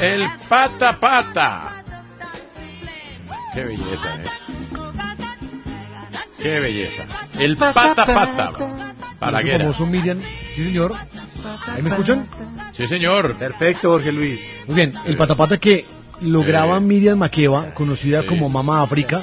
[0.00, 1.84] El pata pata.
[3.54, 4.24] Qué belleza, ¿eh?
[6.38, 7.04] Qué belleza.
[7.38, 8.52] El pata pata.
[9.18, 9.62] Balaguer.
[9.62, 10.20] Como son Miriam.
[10.54, 10.92] Sí, señor.
[11.74, 12.26] ¿Ahí me escuchan?
[12.76, 13.36] Sí, señor.
[13.36, 14.40] Perfecto, Jorge Luis.
[14.66, 15.86] Muy bien, el patapata que
[16.20, 19.22] lo graba Miriam Makeba, conocida como Mama África.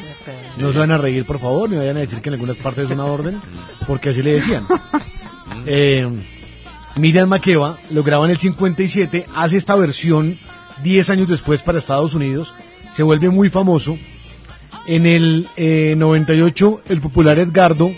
[0.57, 2.85] No se van a reír, por favor, ni vayan a decir que en algunas partes
[2.85, 3.39] es una orden,
[3.85, 4.65] porque así le decían.
[5.65, 6.07] Eh,
[6.97, 10.37] Miriam Makeba lo graba en el 57, hace esta versión
[10.83, 12.53] 10 años después para Estados Unidos,
[12.93, 13.97] se vuelve muy famoso.
[14.85, 17.91] En el eh, 98, el popular Edgardo,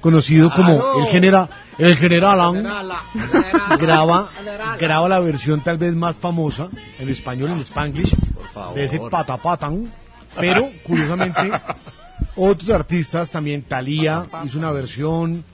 [0.00, 2.62] conocido como el, genera, El general Ang
[3.78, 4.30] graba,
[4.78, 6.68] graba la versión tal vez más famosa
[6.98, 8.14] en español, en spanglish,
[8.74, 9.90] de ese patapatan,
[10.36, 11.50] pero curiosamente
[12.36, 15.44] otros artistas también, Thalía hizo una versión,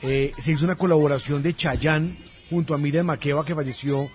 [0.00, 2.16] eh, se hizo una colaboración de Chayanne
[2.50, 4.08] junto a Miriam Makeba que falleció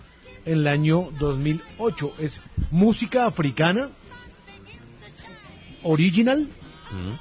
[0.46, 2.14] en el año 2008.
[2.20, 3.90] Es música africana
[5.84, 6.48] original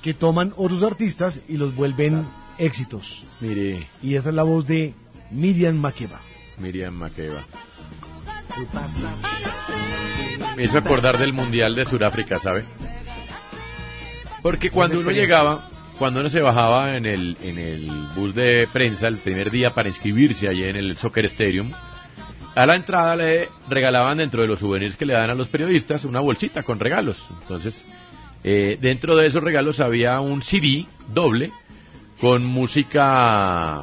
[0.02, 2.26] que toman otros artistas y los vuelven
[2.58, 3.24] éxitos.
[3.40, 4.94] Mire, Y esa es la voz de
[5.30, 6.20] Miriam Makeba.
[6.58, 7.44] Miriam Makeba.
[10.56, 12.64] Me hizo acordar del Mundial de Sudáfrica, ¿sabe?
[14.42, 19.08] Porque cuando uno llegaba, cuando uno se bajaba en el, en el bus de prensa
[19.08, 21.70] el primer día para inscribirse allí en el Soccer Stadium,
[22.54, 26.04] a la entrada le regalaban dentro de los souvenirs que le dan a los periodistas
[26.04, 27.24] una bolsita con regalos.
[27.42, 27.86] Entonces,
[28.44, 31.52] eh, dentro de esos regalos había un CD doble
[32.20, 33.82] con música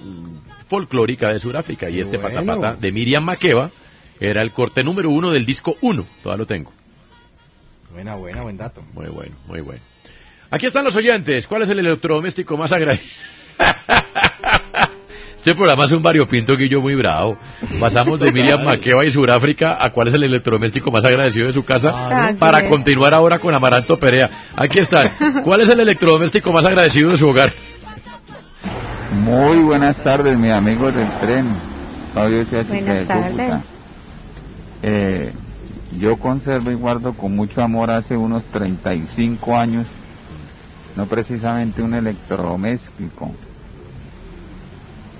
[0.00, 0.36] mm,
[0.68, 2.40] folclórica de Sudáfrica y este Bueno.
[2.44, 3.70] patapata de Miriam Makeba
[4.20, 6.06] era el corte número uno del disco 1.
[6.22, 6.72] Todavía lo tengo.
[7.92, 8.82] Buena, buena, buen dato.
[8.92, 9.82] Muy bueno, muy bueno.
[10.50, 11.46] Aquí están los oyentes.
[11.46, 13.10] ¿Cuál es el electrodoméstico más agradecido?
[15.38, 17.38] Este programa es un variopinto guillo muy bravo.
[17.80, 21.64] Pasamos de Miriam Makeba y Sudáfrica a cuál es el electrodoméstico más agradecido de su
[21.64, 22.36] casa Claro.
[22.38, 22.68] para es.
[22.68, 24.28] continuar ahora con Amaranto Perea.
[24.56, 25.12] Aquí están.
[25.44, 27.52] ¿Cuál es el electrodoméstico más agradecido de su hogar?
[29.24, 31.46] Muy buenas tardes, mis amigos del tren.
[32.12, 33.54] Fabio Buenas de tardes.
[34.82, 35.32] Eh,
[35.98, 39.86] yo conservo y guardo con mucho amor hace unos 35 años,
[40.96, 43.32] no precisamente un electrodoméstico,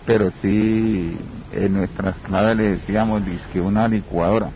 [0.09, 1.19] pero sí
[1.53, 4.49] en nuestras claves le decíamos que una licuadora.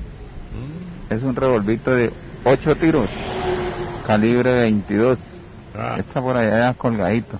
[1.10, 2.10] Es un revolvito de
[2.42, 3.10] 8 tiros,
[4.06, 5.18] calibre 22.
[5.98, 7.38] Está por allá ya colgadito,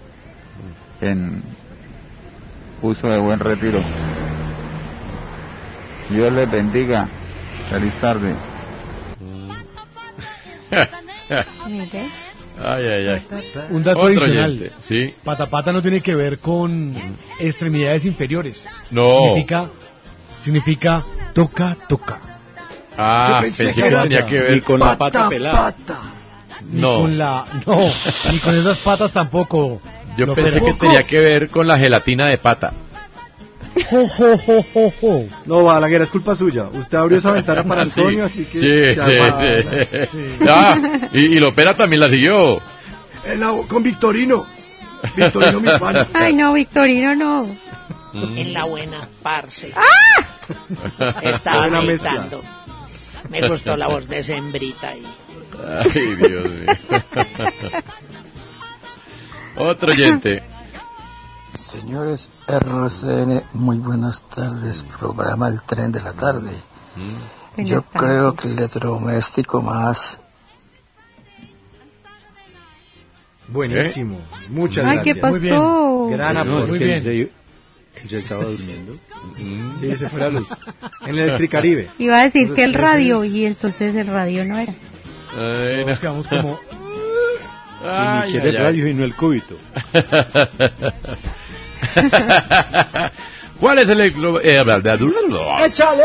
[1.00, 1.42] en
[2.82, 3.80] uso de buen retiro.
[6.10, 7.08] Dios les bendiga.
[7.70, 8.34] Feliz tarde.
[11.66, 12.31] Mire.
[12.58, 13.22] Ay, ay, ay.
[13.70, 14.50] Un dato Otro adicional.
[14.52, 15.14] oyente, Sí.
[15.24, 16.94] Patapata no tiene que ver con
[17.40, 18.66] extremidades inferiores.
[18.90, 19.16] No.
[19.28, 19.70] Significa,
[20.42, 22.20] significa toca, toca.
[22.96, 25.74] Ah, pensé, que tenía que ver con la pata pelada.
[26.70, 26.94] Ni No.
[27.00, 27.80] con la, no,
[28.30, 29.80] ni con esas patas tampoco.
[30.16, 32.72] Yo pensé que tenía que ver con la gelatina de pata.
[33.90, 35.24] Jo, jo, jo, jo, jo.
[35.46, 36.64] No, Balaguer, es culpa suya.
[36.72, 38.60] Usted abrió esa ventana para Antonio, así que...
[38.60, 39.66] Sí, se
[40.02, 40.18] sí, sí.
[40.48, 42.60] Ah, y, y Lopera también la siguió.
[43.24, 44.46] En la- con Victorino.
[45.16, 46.06] Victorino, mi pan.
[46.14, 47.46] Ay, no, Victorino, no.
[48.14, 49.72] En la buena, parce.
[49.74, 51.18] ¡Ah!
[51.22, 52.26] Estaba Buena mezcla.
[53.30, 55.02] Me gustó la voz de Sembrita y
[55.66, 56.66] Ay, Dios mío.
[59.56, 60.42] Otro oyente.
[61.54, 64.84] Señores RCN, muy buenas tardes.
[64.98, 66.52] Programa El Tren de la Tarde.
[67.58, 70.18] Yo creo que el electrodoméstico más
[73.48, 74.18] Buenísimo.
[74.48, 75.14] Muchas Ay, gracias.
[75.16, 75.32] ¿qué pasó?
[75.32, 76.18] Muy bien.
[76.18, 77.02] Gran No, Muy bien.
[77.02, 77.30] se, él
[78.08, 78.94] se estaba durmiendo.
[79.78, 80.48] Sí, se fue la luz.
[81.02, 81.90] En el Electricaribe.
[81.98, 84.74] Iba a decir que el radio, y entonces el radio no era.
[85.36, 86.58] Ay, Todos quedamos como,
[87.82, 88.62] y Ay, ni quiere ay, ay.
[88.62, 89.56] radio y no el cúbito.
[93.60, 94.62] ¿Cuál es el electro- eh?
[95.66, 96.02] ¡Échale!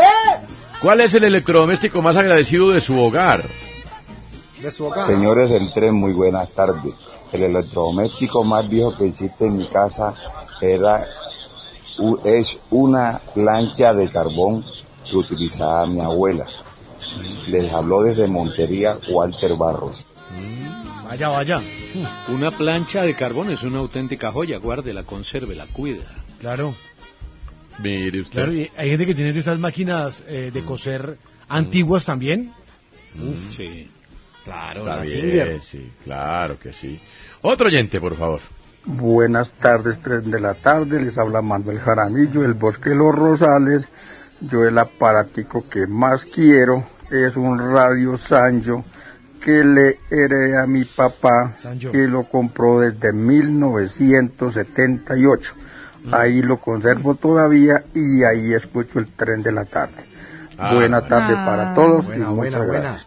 [0.80, 3.44] ¿Cuál es el electrodoméstico más agradecido de su hogar?
[4.62, 5.06] De su hogar.
[5.06, 6.94] Señores del tren, muy buenas tardes.
[7.32, 10.14] El electrodoméstico más viejo que existe en mi casa
[10.60, 11.04] era
[12.24, 14.64] es una plancha de carbón
[15.10, 16.44] que utilizaba mi abuela.
[17.48, 20.04] Les habló desde Montería Walter Barros.
[21.08, 21.62] Vaya, vaya.
[22.28, 24.58] Una plancha de carbón es una auténtica joya.
[24.58, 26.04] Guárdela, consérvela, cuida.
[26.40, 26.74] Claro,
[27.80, 28.34] Mire usted.
[28.34, 28.52] claro.
[28.52, 31.16] Y hay gente que tiene de esas máquinas eh, de coser
[31.48, 32.52] antiguas también.
[33.20, 33.56] Uf.
[33.56, 33.90] Sí.
[34.44, 36.98] Claro, Está bien, sí, claro que sí.
[37.42, 38.40] Otro oyente, por favor.
[38.86, 43.86] Buenas tardes, tren de la tarde, les habla Manuel Jaramillo, el Bosque de los Rosales.
[44.40, 48.82] Yo el aparatico que más quiero es un radio Sanyo
[49.42, 51.54] que le heredé a mi papá,
[51.92, 55.54] que lo compró desde 1978.
[56.12, 60.04] Ahí lo conservo todavía y ahí escucho el tren de la tarde.
[60.56, 61.44] Ah, Buena tarde Ah.
[61.46, 62.82] para todos Buena, y buena, muchas buena.
[62.82, 63.06] gracias.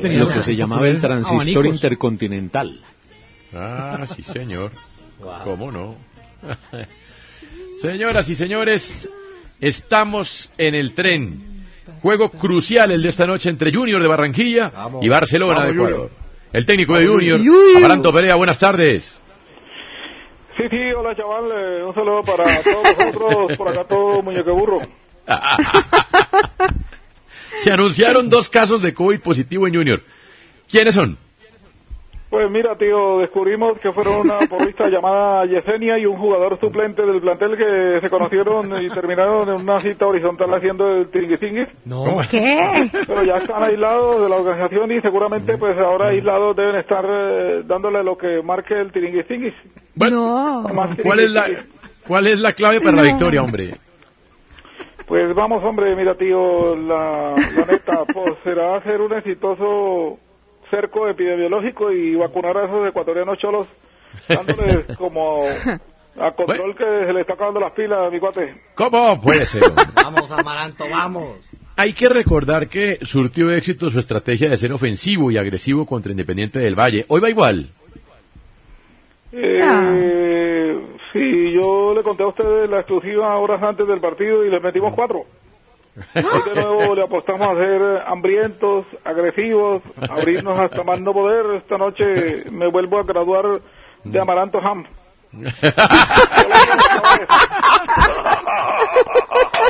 [0.00, 2.80] Tenía Lo que se llamaba el populares transistor intercontinental.
[3.54, 4.72] Ah, sí, señor.
[5.44, 5.94] ¿Cómo no?
[7.80, 9.08] Señoras y señores,
[9.60, 11.51] estamos en el tren.
[12.00, 15.04] Juego crucial el de esta noche entre Junior de Barranquilla Vamos.
[15.04, 16.00] y Barcelona Vamos, de Ecuador.
[16.08, 16.22] Junior.
[16.52, 17.76] El técnico de Junior, Junior.
[17.78, 19.18] Amaranto Perea, buenas tardes.
[20.56, 24.80] Sí, sí, hola chaval, eh, un saludo para todos nosotros, por acá todo muñeque burro.
[27.56, 30.02] Se anunciaron dos casos de COVID positivo en Junior.
[30.68, 31.16] ¿Quiénes son?
[32.32, 37.20] Pues mira, tío, descubrimos que fueron una porrista llamada Yesenia y un jugador suplente del
[37.20, 41.68] plantel que se conocieron y terminaron en una cita horizontal haciendo el tiringuitinguis.
[41.84, 42.04] No.
[42.30, 42.88] ¿Qué?
[43.06, 47.62] Pero ya están aislados de la organización y seguramente pues ahora aislados deben estar eh,
[47.66, 49.52] dándole lo que marque el tiringuitinguis.
[49.94, 50.64] Bueno,
[51.02, 51.44] ¿cuál es la
[52.08, 53.74] cuál es la clave para la victoria, hombre?
[55.06, 60.18] Pues vamos, hombre, mira, tío, la, la neta, pues será hacer un exitoso
[60.72, 63.68] cerco epidemiológico y vacunar a esos ecuatorianos cholos,
[64.26, 68.54] dándoles como a control que se le está acabando las pilas, mi cuate.
[68.74, 69.62] ¿Cómo puede ser?
[69.94, 71.38] Vamos, Amaranto, vamos.
[71.76, 76.58] Hay que recordar que surtió éxito su estrategia de ser ofensivo y agresivo contra Independiente
[76.58, 77.04] del Valle.
[77.08, 77.68] Hoy va igual.
[79.32, 80.78] Eh,
[81.12, 84.94] sí, yo le conté a ustedes la exclusiva horas antes del partido y les metimos
[84.94, 85.24] cuatro.
[86.14, 91.56] Hoy de nuevo le apostamos a ser hambrientos, agresivos, abrirnos hasta más no poder.
[91.56, 93.60] Esta noche me vuelvo a graduar
[94.04, 94.86] de Amaranto Ham.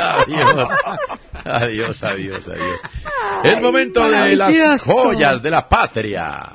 [0.01, 0.69] Adiós.
[1.45, 2.81] Adiós, adiós, adiós.
[3.43, 6.53] Es momento de las joyas de la patria.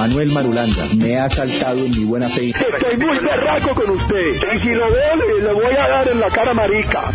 [0.00, 2.48] Manuel Marulanda me ha saltado en mi buena fe.
[2.48, 4.54] Estoy muy berraco con usted.
[4.54, 7.12] Y si lo veo, le, le voy a dar en la cara marica.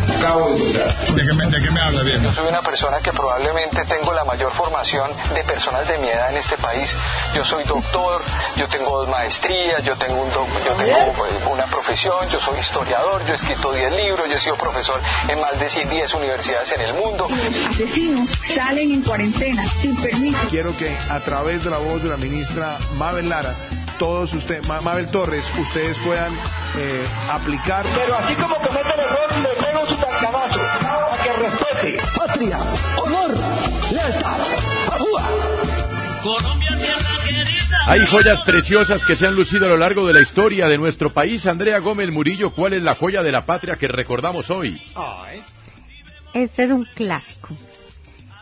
[1.15, 2.21] ¿De qué me, de qué me habla bien?
[2.21, 6.29] Yo soy una persona que probablemente tengo la mayor formación de personas de mi edad
[6.29, 6.93] en este país.
[7.35, 8.21] Yo soy doctor,
[8.55, 10.91] yo tengo dos maestrías, yo tengo, un doc- yo tengo
[11.25, 15.01] eh, una profesión, yo soy historiador, yo he escrito 10 libros, yo he sido profesor
[15.27, 17.27] en más de 10 universidades en el mundo.
[17.69, 20.37] Asesinos salen en cuarentena sin permiso.
[20.49, 23.55] Quiero que a través de la voz de la ministra Mabel Lara,
[23.99, 26.33] todos ustedes, Ma- Mabel Torres, ustedes puedan
[26.77, 27.85] eh, aplicar.
[27.95, 30.59] Pero así como comete el error, le pego su tancanazo.
[30.59, 31.95] Para que respete.
[32.17, 32.59] Patria,
[32.97, 33.31] honor,
[33.91, 34.39] lealtad.
[34.91, 35.23] ¡Ajúa!
[37.87, 41.11] Hay joyas preciosas que se han lucido a lo largo de la historia de nuestro
[41.11, 41.45] país.
[41.45, 44.81] Andrea Gómez Murillo, ¿cuál es la joya de la patria que recordamos hoy?
[46.33, 47.55] Este es un clásico.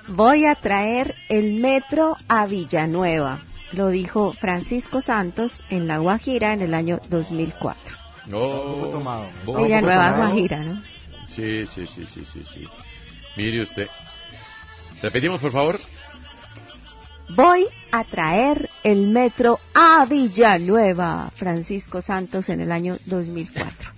[0.08, 3.40] Voy a traer el metro a Villanueva.
[3.74, 7.98] Lo dijo Francisco Santos en La Guajira en el año 2004.
[8.32, 9.02] Oh,
[9.58, 10.82] Villanueva, Guajira, ¿no?
[11.28, 12.68] Sí, sí, sí, sí, sí, sí.
[13.36, 13.88] Mire usted.
[15.02, 15.80] Repetimos, por favor.
[17.30, 21.32] Voy a traer el metro a Villanueva.
[21.36, 23.92] Francisco Santos en el año 2004.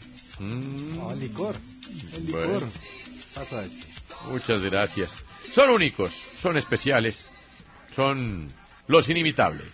[1.02, 1.56] Oh, el licor.
[2.14, 2.48] El licor.
[2.48, 2.68] Bueno.
[3.34, 3.76] Pasa eso.
[4.32, 5.12] Muchas gracias.
[5.54, 7.28] Son únicos, son especiales,
[7.94, 8.48] son
[8.88, 9.74] los inimitables.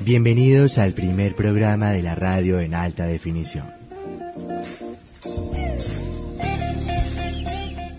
[0.00, 3.70] Bienvenidos al primer programa de la radio en alta definición.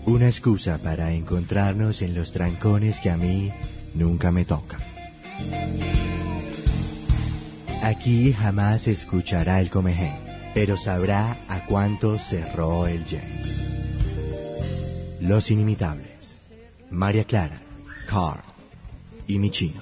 [0.06, 3.52] Una excusa para encontrarnos en los trancones que a mí
[3.94, 4.80] nunca me tocan.
[7.82, 10.14] Aquí jamás escuchará el comején,
[10.54, 13.67] pero sabrá a cuánto cerró el yen.
[15.20, 16.38] Los inimitables.
[16.90, 17.60] María Clara,
[18.08, 18.40] Carl
[19.26, 19.80] y mi chino.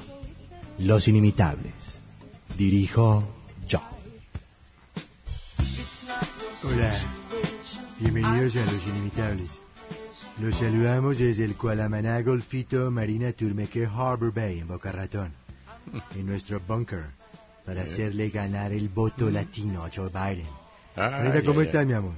[0.78, 1.74] Los inimitables.
[2.56, 3.22] Dirijo
[3.66, 3.82] yo.
[6.64, 6.92] Hola,
[8.00, 9.50] bienvenidos a Los Inimitables.
[10.40, 15.32] Los saludamos desde el Kualamaná Golfito Marina Turmeque Harbor Bay en Boca Ratón,
[16.14, 17.04] en nuestro bunker,
[17.66, 20.48] para hacerle ganar el voto latino a Joe Biden.
[20.96, 21.86] Ay, Marita, ¿cómo ay, estás, ay.
[21.86, 22.14] mi amor?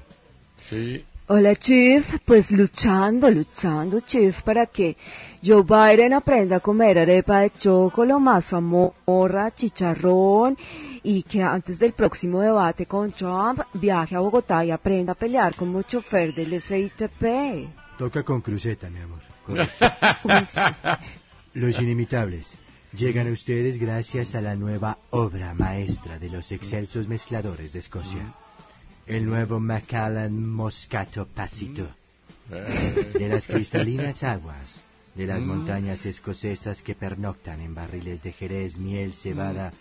[0.70, 1.04] Sí.
[1.30, 2.06] Hola, Chief.
[2.24, 4.96] Pues luchando, luchando, Chief, para que
[5.44, 10.56] Joe Biden aprenda a comer arepa de chocolate, mazamorra, chicharrón
[11.02, 15.54] y que antes del próximo debate con Trump viaje a Bogotá y aprenda a pelear
[15.54, 17.68] como chofer del SITP.
[17.98, 19.20] Toca con cruceta, mi amor.
[21.52, 22.50] Los inimitables
[22.94, 28.34] llegan a ustedes gracias a la nueva obra maestra de los excelsos mezcladores de Escocia.
[29.08, 31.90] El nuevo Macallan Moscato Pasito.
[32.48, 39.14] De las cristalinas aguas de las montañas escocesas que pernoctan en barriles de jerez, miel,
[39.14, 39.72] cebada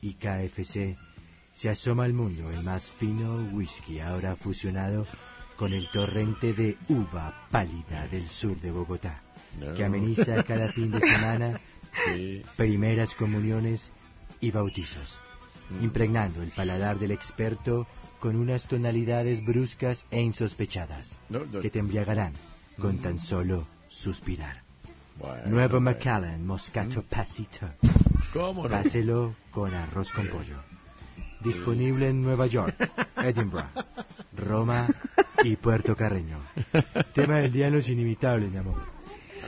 [0.00, 0.98] y KFC,
[1.54, 5.06] se asoma al mundo el más fino whisky ahora fusionado
[5.56, 9.22] con el torrente de uva pálida del sur de Bogotá,
[9.76, 11.60] que ameniza cada fin de semana
[12.56, 13.92] primeras comuniones
[14.40, 15.20] y bautizos,
[15.80, 17.86] impregnando el paladar del experto
[18.20, 21.60] con unas tonalidades bruscas e insospechadas No, no.
[21.60, 22.34] que te embriagarán
[22.78, 24.62] con tan solo suspirar.
[25.46, 27.68] Nuevo Macallan Moscato Pasito.
[28.32, 28.68] ¿Cómo no?
[28.70, 30.56] Páselo con arroz con pollo.
[31.40, 32.74] Disponible en Nueva York,
[33.16, 33.66] Edinburgh,
[34.36, 34.86] Roma
[35.44, 36.38] y Puerto Carreño.
[37.14, 38.76] Tema del día en los inimitables, mi amor.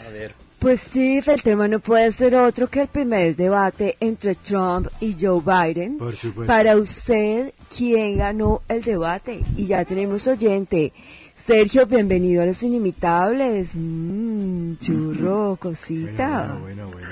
[0.05, 0.35] A ver.
[0.65, 5.15] Pues Chief, el tema no puede ser otro que el primer debate entre Trump y
[5.21, 5.99] Joe Biden.
[5.99, 6.51] Por supuesto.
[6.51, 9.43] Para usted, ¿quién ganó el debate?
[9.59, 10.95] Y ya tenemos oyente.
[11.35, 13.73] Sergio, bienvenido a los inimitables.
[13.75, 16.57] Mmm, churro, cosita.
[16.63, 17.09] Bueno, bueno, bueno.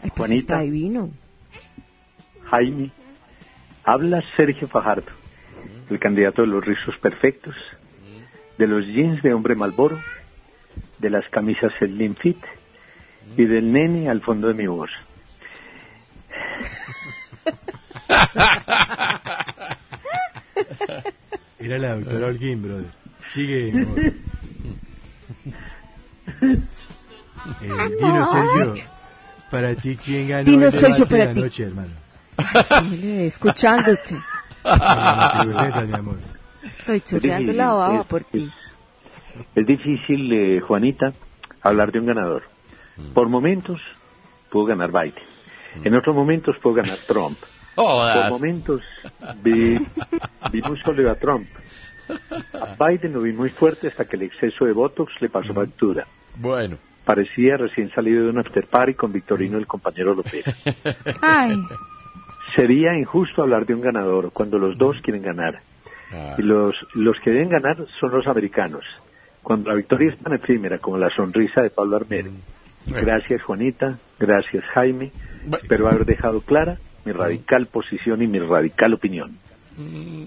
[0.00, 0.40] Ay, pues Juanita.
[0.40, 1.10] está divino.
[2.44, 2.92] Jaime,
[3.82, 5.10] habla Sergio Fajardo,
[5.90, 7.56] el candidato de los rizos perfectos,
[8.58, 9.98] de los jeans de hombre Malboro,
[10.98, 12.38] de las camisas Slim Fit
[13.36, 14.90] y del nene al fondo de mi voz.
[21.58, 22.86] Era la doctora Holguín, brother.
[23.32, 23.72] Sigue.
[27.60, 27.68] Eh,
[27.98, 28.74] Dino Sergio,
[29.50, 31.40] para ti, ¿quién ganó Dino el Sergio, de para la ti.
[31.40, 31.90] noche, hermano?
[33.26, 34.14] Escuchándote.
[34.64, 36.18] Mi amor.
[36.78, 38.48] Estoy chorreando la baba por ti.
[39.54, 41.12] Es difícil, eh, Juanita,
[41.62, 42.42] hablar de un ganador.
[43.14, 43.80] Por momentos
[44.50, 45.24] pudo ganar Biden.
[45.84, 47.38] En otros momentos pudo ganar Trump.
[47.74, 48.82] Por momentos
[49.42, 49.78] vi,
[50.52, 51.48] vi muy sólido a Trump.
[52.52, 56.06] A Biden lo vi muy fuerte hasta que el exceso de Botox le pasó factura.
[56.36, 56.76] Bueno.
[57.04, 60.44] Parecía recién salido de un after party con Victorino, el compañero López.
[61.22, 61.56] Ay,
[62.54, 65.60] Sería injusto hablar de un ganador cuando los dos quieren ganar.
[66.12, 66.34] Ah.
[66.38, 68.84] Y los, los que deben ganar son los americanos.
[69.42, 72.30] Cuando la victoria es tan efímera como la sonrisa de Pablo Armero.
[72.86, 75.12] Gracias Juanita, gracias Jaime,
[75.62, 79.36] espero haber dejado clara mi radical posición y mi radical opinión.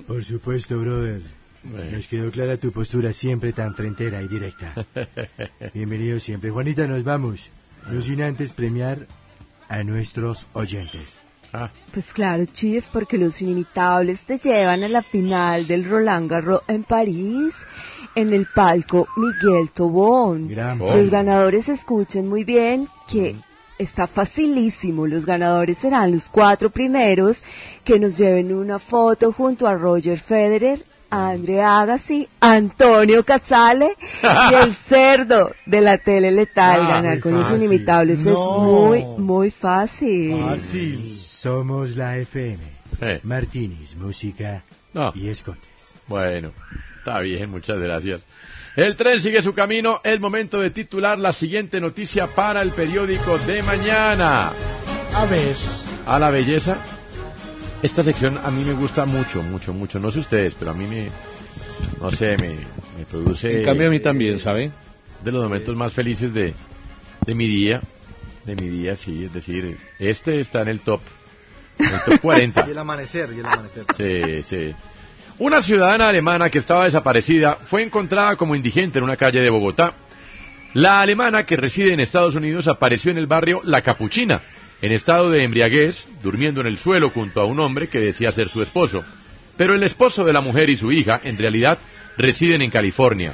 [0.07, 1.21] Por supuesto, brother.
[1.63, 4.85] Nos quedó clara tu postura siempre tan frentera y directa.
[5.73, 6.51] Bienvenido siempre.
[6.51, 7.51] Juanita, nos vamos.
[7.91, 9.07] No sin antes premiar
[9.67, 11.17] a nuestros oyentes.
[11.93, 16.83] Pues claro, Chief, porque los inimitables te llevan a la final del Roland Garros en
[16.83, 17.53] París,
[18.15, 20.47] en el palco Miguel Tobón.
[20.47, 23.35] Gran Los ganadores escuchen muy bien que
[23.77, 25.05] está facilísimo.
[25.07, 27.43] Los ganadores serán los cuatro primeros
[27.83, 34.53] que nos lleven una foto junto a Roger Federer, a Andrea Agassi, Antonio Cazzale y
[34.55, 36.81] el cerdo de la tele letal.
[36.83, 38.93] Ah, Ganar con los inimitables No.
[38.95, 40.41] es muy, muy fácil.
[40.41, 41.17] Fácil.
[41.17, 42.63] Somos la FM.
[43.01, 43.19] Eh.
[43.23, 44.63] Martínez, música
[44.93, 45.11] No.
[45.15, 45.74] y escotes.
[46.07, 46.51] Bueno,
[46.99, 48.25] está bien, muchas gracias.
[48.75, 50.01] El tren sigue su camino.
[50.03, 54.51] Es momento de titular la siguiente noticia para el periódico de mañana.
[55.13, 55.55] A ver.
[56.05, 56.77] A la belleza.
[57.81, 59.99] Esta sección a mí me gusta mucho, mucho, mucho.
[59.99, 61.09] No sé ustedes, pero a mí me,
[62.01, 62.55] no sé, me,
[62.97, 63.59] me produce.
[63.59, 64.71] En cambio, a mí también, ¿sabe?
[65.23, 66.53] De los momentos más felices de,
[67.25, 67.81] de mi día.
[68.43, 69.25] De mi día, sí.
[69.25, 71.01] Es decir, este está en el top.
[71.79, 72.65] En el top 40.
[72.67, 73.85] Y el amanecer, y el amanecer.
[73.95, 74.75] Sí, sí.
[75.37, 79.93] Una ciudadana alemana que estaba desaparecida fue encontrada como indigente en una calle de Bogotá.
[80.73, 84.41] La alemana que reside en Estados Unidos apareció en el barrio La Capuchina,
[84.81, 88.47] en estado de embriaguez, durmiendo en el suelo junto a un hombre que decía ser
[88.47, 89.03] su esposo.
[89.57, 91.79] Pero el esposo de la mujer y su hija, en realidad,
[92.15, 93.33] residen en California.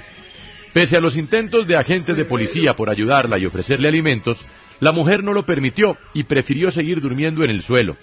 [0.74, 4.44] Pese a los intentos de agentes de policía por ayudarla y ofrecerle alimentos,
[4.80, 7.96] la mujer no lo permitió y prefirió seguir durmiendo en el suelo.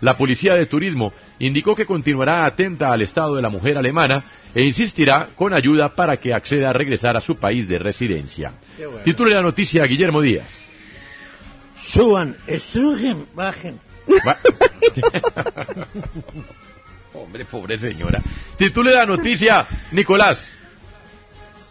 [0.00, 4.22] La policía de turismo indicó que continuará atenta al estado de la mujer alemana
[4.54, 8.52] e insistirá con ayuda para que acceda a regresar a su país de residencia.
[9.04, 10.48] Titule la noticia Guillermo Díaz.
[11.76, 13.78] Suban, estrujen, bajen.
[14.26, 14.36] Va-
[17.14, 18.20] Hombre, pobre señora.
[18.58, 20.54] Titule la noticia Nicolás.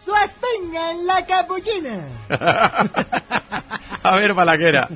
[0.04, 2.00] Suastenga en la capuchina.
[4.02, 4.88] A ver, Balaguera.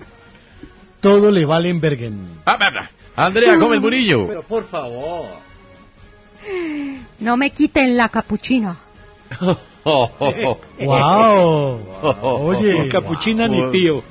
[1.00, 2.40] Todo le vale en Bergen.
[2.44, 2.88] Ah.
[3.16, 4.26] Andrea Gómez Murillo.
[4.26, 5.26] Pero por favor.
[7.20, 8.76] no me quiten la capuchina.
[9.84, 10.60] Oh, oh, oh.
[10.84, 12.48] ¡Wow!
[12.48, 14.02] Oye, Capuchina ni tío.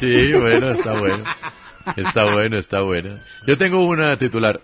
[0.00, 1.24] Sí, bueno, está bueno.
[1.96, 3.18] Está bueno, está bueno.
[3.46, 4.60] Yo tengo una titular.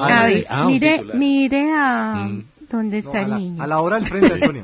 [0.00, 1.16] A ver, ah, un mire, titular.
[1.16, 2.44] mire a Mm.
[2.70, 3.62] dónde No, está a, el la, niño.
[3.62, 4.62] a la hora del frente, Antonio.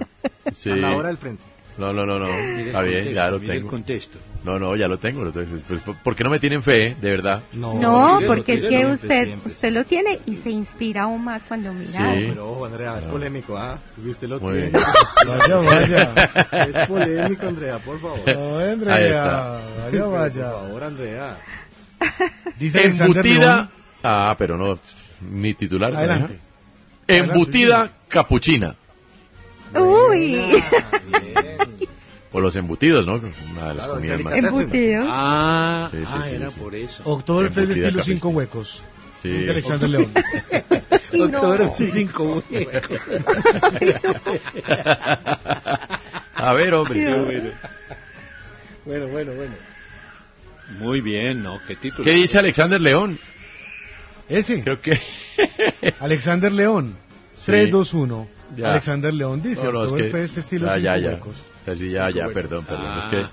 [0.56, 0.70] Sí.
[0.70, 1.42] A la hora del frente.
[1.76, 2.28] No, no, no, no.
[2.28, 3.68] Está bien, contexto, ya lo el tengo.
[3.70, 4.18] contexto.
[4.44, 5.24] No, no, ya lo tengo.
[5.24, 5.58] lo tengo.
[5.66, 7.42] Pues, ¿Por qué no me tienen fe, de verdad?
[7.52, 9.52] No, No, mírelo, porque es que usted, Siempre.
[9.52, 12.14] usted lo tiene y se inspira aún más cuando mira.
[12.14, 12.26] Sí.
[12.28, 13.10] Pero ojo, Andrea, es No.
[13.12, 13.78] polémico, ¿ah?
[14.04, 14.70] Y usted lo Muy tiene.
[14.70, 14.82] bien.
[15.26, 16.30] Vaya, vaya.
[16.80, 18.20] Es polémico, Andrea, por favor.
[18.36, 19.06] No, Ahí Andrea.
[19.08, 19.50] está.
[19.84, 20.50] Vaya, Por vaya.
[20.50, 21.36] favor, Andrea.
[22.58, 23.70] Dice Embutida.
[24.02, 24.78] Ah, pero no.
[25.22, 25.90] Mi titular.
[25.92, 26.38] ¿me Adelante.
[27.08, 27.24] deja?
[27.24, 28.74] Embutida capuchina.
[29.74, 30.38] Uy.
[32.36, 33.14] O los embutidos, ¿no?
[33.14, 34.34] Una de las Claro, comidas más.
[34.34, 35.06] Embutidos.
[35.08, 36.58] Ah, Sí, sí, ah, sí, era sí.
[36.60, 37.02] por eso.
[37.04, 38.82] Oktoberfest de estilo cinco huecos.
[39.22, 39.28] Sí.
[39.30, 40.12] Dice Alexander León.
[41.12, 43.00] Doctor, sí, cinco huecos.
[46.34, 47.24] A ver, hombre.
[47.24, 47.50] Bueno.
[48.84, 49.54] Bueno, bueno, bueno.
[50.78, 51.58] Muy bien, ¿no?
[51.66, 52.04] ¿Qué título?
[52.04, 53.18] ¿Qué dice Alexander León?
[54.28, 54.60] Ese.
[54.62, 54.98] Creo que...
[56.00, 56.96] Alexander León.
[57.36, 57.44] Sí.
[57.46, 58.28] 3, 2, 1.
[58.56, 58.72] Ya.
[58.72, 61.08] Alexander León dice No, no, es que- estilo Ah, cinco ya, ya.
[61.10, 61.34] huecos.
[61.66, 62.86] Así, ya, ya, perdón, perdón.
[62.86, 63.00] Ah.
[63.04, 63.26] Es que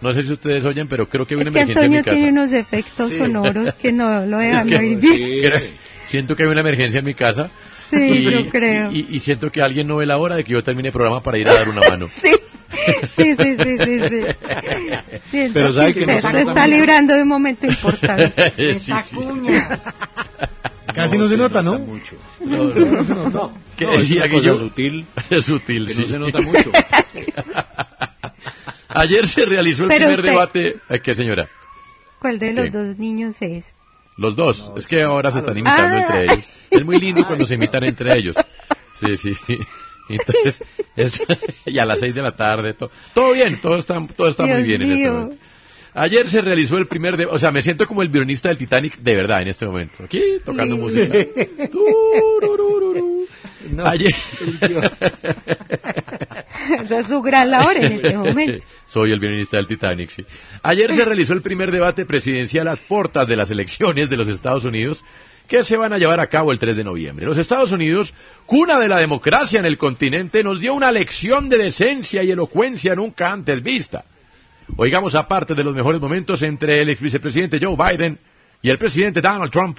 [0.00, 1.96] no sé si ustedes oyen, pero creo que hay una Es que emergencia en mi
[1.98, 2.16] Antonio casa.
[2.16, 3.18] tiene unos efectos Sí.
[3.18, 5.52] sonoros que no lo dejan Es que- oír bien.
[5.62, 6.16] Sí.
[6.18, 7.48] Siento que hay una emergencia en mi casa.
[7.90, 8.90] Sí, y, yo creo.
[8.92, 11.22] Y, y siento que alguien no ve la hora de que yo termine el programa
[11.22, 12.06] para ir a dar una mano.
[13.16, 14.00] Sí, sí, sí, sí, sí.
[14.08, 15.18] sí.
[15.30, 18.52] Siento Pero sabe que que se se está librando de un momento importante.
[18.56, 19.16] Sí, sí, sí.
[20.94, 21.78] Casi no, se nota, ¿no?
[21.78, 22.16] mucho.
[22.40, 24.56] No, no, No, ¿Qué No, es decía cosa Guillo?
[24.56, 26.02] sutil Es sutil, que sí.
[26.02, 26.70] no se nota mucho.
[28.88, 30.76] Ayer se realizó el Pero primer usted- debate.
[30.90, 31.48] ¿Eh, ¿Qué, señora?
[32.18, 32.70] ¿Cuál de los ¿Qué?
[32.70, 33.64] dos niños es?
[34.18, 34.70] Los dos.
[34.76, 36.00] es que ahora se están imitando Ah.
[36.00, 36.44] entre ellos.
[36.70, 38.36] Es muy lindo cuando se imitan entre ellos.
[39.00, 39.58] Sí, sí, sí.
[40.08, 40.62] Entonces,
[40.96, 41.22] es-
[41.66, 44.62] y a las seis de la tarde, todo, todo bien, todo está, todo está muy
[44.62, 45.12] bien en este mío.
[45.12, 45.36] momento.
[45.94, 48.96] Ayer se realizó el primer, de- o sea, me siento como el violinista del Titanic
[48.98, 50.04] de verdad en este momento.
[50.04, 51.12] Aquí tocando música.
[51.70, 53.26] Tururururu.
[53.84, 54.14] Ayer.
[56.84, 58.64] Esa es su gran labor en este momento.
[58.86, 60.24] Soy el violinista del Titanic, sí.
[60.62, 64.64] Ayer se realizó el primer debate presidencial a puertas de las elecciones de los Estados
[64.64, 65.04] Unidos
[65.48, 67.26] que se van a llevar a cabo el 3 de noviembre.
[67.26, 68.14] Los Estados Unidos,
[68.46, 72.94] cuna de la democracia en el continente, nos dio una lección de decencia y elocuencia
[72.94, 74.04] nunca antes vista.
[74.76, 78.18] Oigamos aparte de los mejores momentos entre el ex vicepresidente Joe Biden
[78.62, 79.78] y el presidente Donald Trump,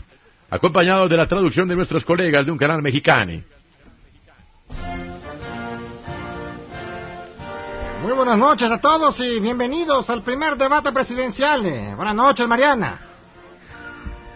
[0.50, 3.42] acompañados de la traducción de nuestros colegas de un canal mexicano.
[8.04, 11.96] Muy buenas noches a todos y bienvenidos al primer debate presidencial.
[11.96, 13.00] Buenas noches, Mariana.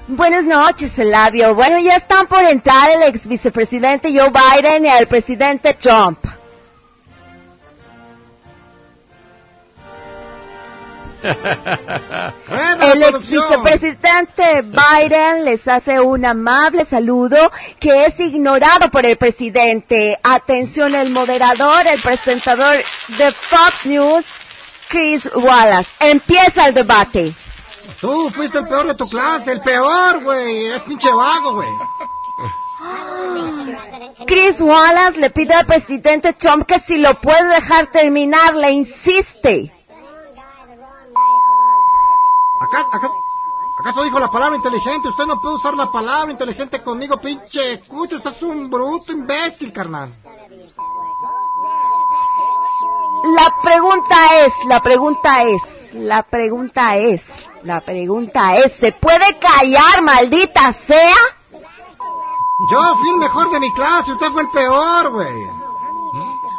[0.08, 1.54] Buenas noches, Eladio.
[1.54, 6.20] Bueno, ya están por entrar el ex vicepresidente Joe Biden y el presidente Trump.
[11.24, 20.18] El ex vicepresidente Biden les hace un amable saludo que es ignorado por el presidente.
[20.22, 22.78] Atención, el moderador, el presentador
[23.18, 24.26] de Fox News,
[24.90, 25.90] Chris Wallace.
[26.00, 27.36] Empieza el debate.
[28.00, 30.68] Tú fuiste el peor de tu clase, el peor, güey.
[30.68, 31.70] Eres pinche vago, güey.
[34.28, 39.77] Chris Wallace le pide al presidente Trump que si lo puede dejar terminar, le insiste.
[42.60, 43.10] Acá, acá,
[43.80, 45.08] ¿Acaso dijo la palabra inteligente?
[45.08, 48.16] Usted no puede usar la palabra inteligente conmigo, pinche cucho.
[48.16, 50.12] Usted es un bruto imbécil, carnal.
[53.36, 54.16] La pregunta
[54.46, 57.24] es, la pregunta es, la pregunta es,
[57.64, 61.16] la pregunta es, ¿se puede callar, maldita sea?
[62.72, 65.36] Yo fui el mejor de mi clase, usted fue el peor, güey.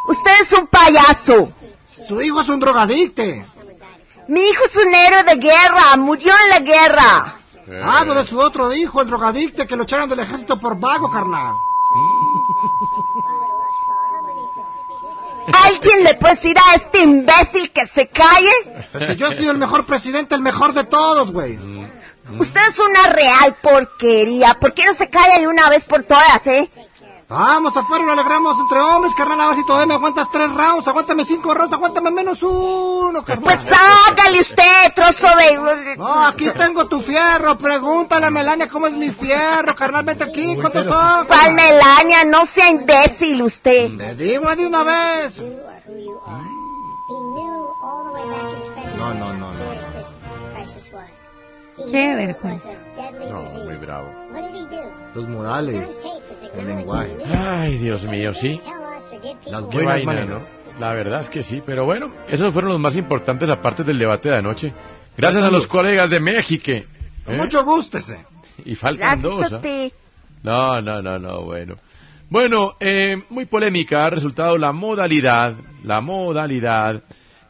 [0.07, 1.49] Usted es un payaso.
[2.07, 3.45] Su hijo es un drogadicte.
[4.29, 7.35] Mi hijo es un héroe de guerra, murió en la guerra.
[7.83, 11.55] Hablo de su otro hijo, el drogadicte, que lo echaron del ejército por vago, carnal.
[15.65, 18.51] ¿Alguien le puede decir a este imbécil que se calle?
[19.07, 21.59] Si yo he sido el mejor presidente, el mejor de todos, güey.
[22.39, 24.55] Usted es una real porquería.
[24.61, 26.71] ¿Por qué no se calla de una vez por todas, eh?
[27.29, 29.41] Vamos afuera lo alegramos entre hombres, carnal.
[29.41, 30.89] A ver si todavía me aguantas tres rounds.
[30.89, 33.45] Aguántame cinco rounds, aguántame menos uno, carnal.
[33.45, 35.97] Pues hágale usted, trozo de...
[35.99, 37.59] No, aquí tengo tu fierro.
[37.59, 40.05] Pregúntale a Melania cómo es mi fierro, carnal.
[40.05, 41.27] Vete aquí, ¿cuántos son?
[41.27, 42.25] ¿Cuál Melania?
[42.25, 43.95] No sea imbécil usted.
[43.99, 45.39] Te digo de una vez.
[48.97, 49.78] No, no, no, no.
[51.91, 52.79] Qué vergüenza.
[53.31, 54.13] No, muy bravo.
[55.15, 55.89] Los modales,
[56.57, 57.17] el lenguaje.
[57.27, 58.61] Ay, Dios mío, sí.
[59.47, 60.53] Las Qué buenas vaina, maneras.
[60.53, 60.81] ¿no?
[60.81, 64.29] La verdad es que sí, pero bueno, esos fueron los más importantes aparte del debate
[64.29, 64.73] de anoche.
[65.17, 66.71] Gracias a los colegas de México.
[66.71, 66.87] ¿eh?
[67.27, 68.19] Mucho gústese.
[68.65, 69.39] Y faltan dos.
[69.39, 69.63] Gracias a ¿ah?
[69.63, 69.93] ti.
[70.43, 71.75] No, no, no, no, bueno.
[72.31, 77.03] Bueno, eh, muy polémica ha resultado la modalidad, la modalidad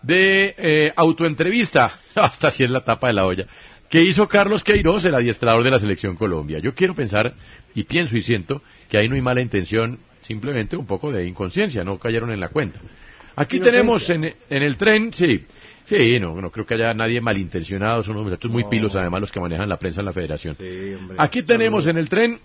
[0.02, 3.46] de eh, autoentrevista, hasta si es la tapa de la olla,
[3.88, 6.58] que hizo Carlos Queiroz, el adiestrador de la selección Colombia.
[6.58, 7.34] Yo quiero pensar,
[7.74, 11.84] y pienso y siento, que ahí no hay mala intención, simplemente un poco de inconsciencia,
[11.84, 12.78] no cayeron en la cuenta.
[13.36, 13.80] Aquí Inocencia.
[13.80, 15.46] tenemos en, en el tren, sí,
[15.84, 18.68] sí, no, no creo que haya nadie malintencionado, son unos muchachos muy No.
[18.68, 20.54] pilos además los que manejan la prensa en la federación.
[20.56, 21.16] Sí, hombre.
[21.18, 22.38] Aquí tenemos en el tren,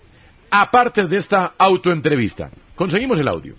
[0.50, 3.54] aparte de esta autoentrevista, conseguimos el audio.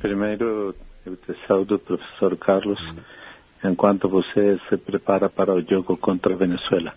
[0.00, 0.74] Primero,
[1.04, 2.78] te saúdo, professor Carlos,
[3.64, 6.92] enquanto você se prepara para o jogo contra a Venezuela.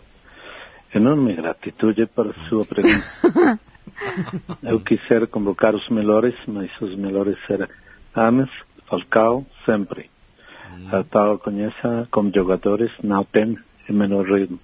[0.94, 3.60] Enorme gratitude para sua pergunta.
[4.62, 7.68] Eu quisera convocar os melhores, mas os melhores serão
[8.14, 8.50] Ames,
[8.88, 10.10] Falcao, sempre.
[10.92, 13.58] A tal conheça como jogadores não tem
[13.90, 14.60] o menor ritmo.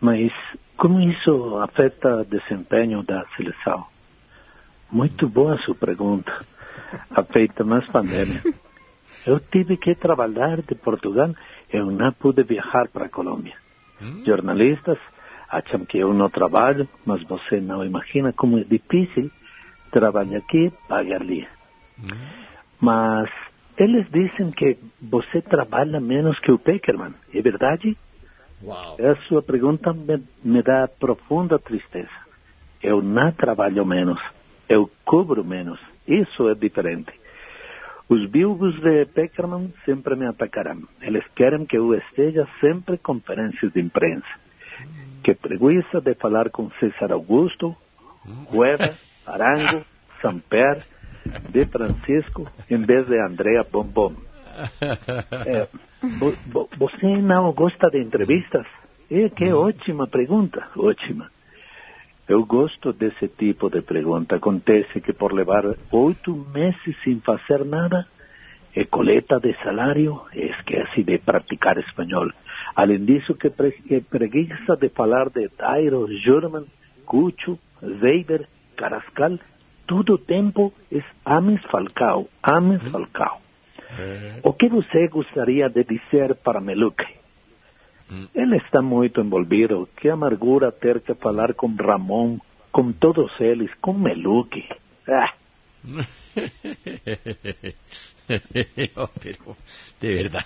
[0.00, 0.32] Mas
[0.76, 3.86] como isso afeta o desempenho da seleção?
[4.90, 6.32] Muito boa sua pergunta.
[7.10, 8.42] Afeta mais pandemia.
[9.26, 11.30] Eu tive que trabalhar de Portugal
[11.72, 13.54] eu não pude viajar para a Colômbia.
[14.26, 14.98] Jornalistas
[15.48, 19.30] acham que eu não trabalho, mas você não imagina como é difícil
[19.90, 21.48] trabalhar aqui e pagar ali.
[22.80, 23.30] Mas
[23.76, 27.96] eles dizem que você trabalha menos que o Peckerman, é verdade?
[29.00, 32.10] A sua pergunta me, me dá profunda tristeza.
[32.82, 34.20] Eu não trabalho menos,
[34.68, 35.80] eu cobro menos.
[36.06, 37.12] Isso é diferente.
[38.12, 40.82] Os viúvos de Peckerman sempre me atacarão.
[41.00, 44.26] Eles querem que eu esteja sempre em conferências de imprensa.
[45.24, 47.74] Que preguiça de falar com César Augusto,
[48.50, 49.82] Cueva, Arango,
[50.20, 50.84] Samper,
[51.48, 54.14] de Francisco, em vez de Andrea Bombom.
[55.46, 55.66] É,
[56.18, 58.66] vo- vo- você não gosta de entrevistas?
[59.10, 61.30] É que ótima pergunta, ótima.
[62.32, 64.36] Eu gosto desse tipo de pergunta.
[64.36, 68.06] Acontece que por levar oito meses sem fazer nada,
[68.74, 72.30] e coleta de salário, esquece de praticar espanhol.
[72.74, 76.64] Além disso, que, pre que preguiça de falar de Tairo, Jurman,
[77.04, 79.38] Cucho, Weber, Carascal,
[79.86, 83.42] todo tempo é Ames Falcao, Ames Falcao.
[84.42, 87.21] O que você gostaria de dizer para Meluque?
[88.34, 89.88] Ele está muito envolvido.
[89.96, 92.38] Que amargura ter que falar com Ramon,
[92.70, 94.64] com todos eles, com Meluque.
[95.08, 95.32] Ah,
[98.94, 99.56] Oh, pero,
[100.00, 100.44] de verdad,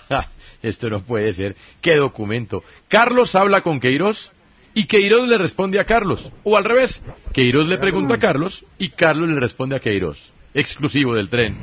[0.61, 1.55] esto no puede ser.
[1.79, 2.63] ¿Qué documento?
[2.87, 4.31] Carlos habla con Queiroz
[4.73, 6.31] y Queiroz le responde a Carlos.
[6.43, 7.01] O al revés,
[7.33, 10.33] Queiroz le pregunta a Carlos y Carlos le responde a Queiroz.
[10.53, 11.55] Exclusivo del tren.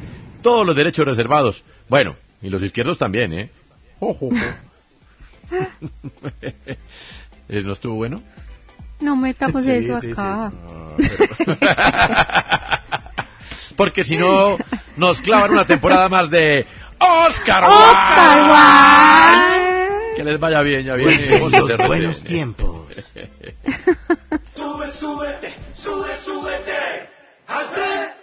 [0.43, 1.63] Todos los derechos reservados.
[1.89, 3.51] Bueno, y los izquierdos también, ¿eh?
[4.01, 4.37] Ojo, ojo.
[7.49, 8.23] ¿Eh, ¿No estuvo bueno?
[9.01, 10.53] No metamos Sí, eso sí, sí, acá.
[13.77, 14.57] Porque si no,
[14.97, 16.65] nos clavan una temporada más de
[16.99, 20.17] Oscar Oscar Wilde.
[20.17, 21.41] Que les vaya bien, ya viene.
[21.41, 22.87] Los buenos tiempos.
[24.55, 26.73] Sube, súbete, sube, súbete
[27.49, 28.14] al tren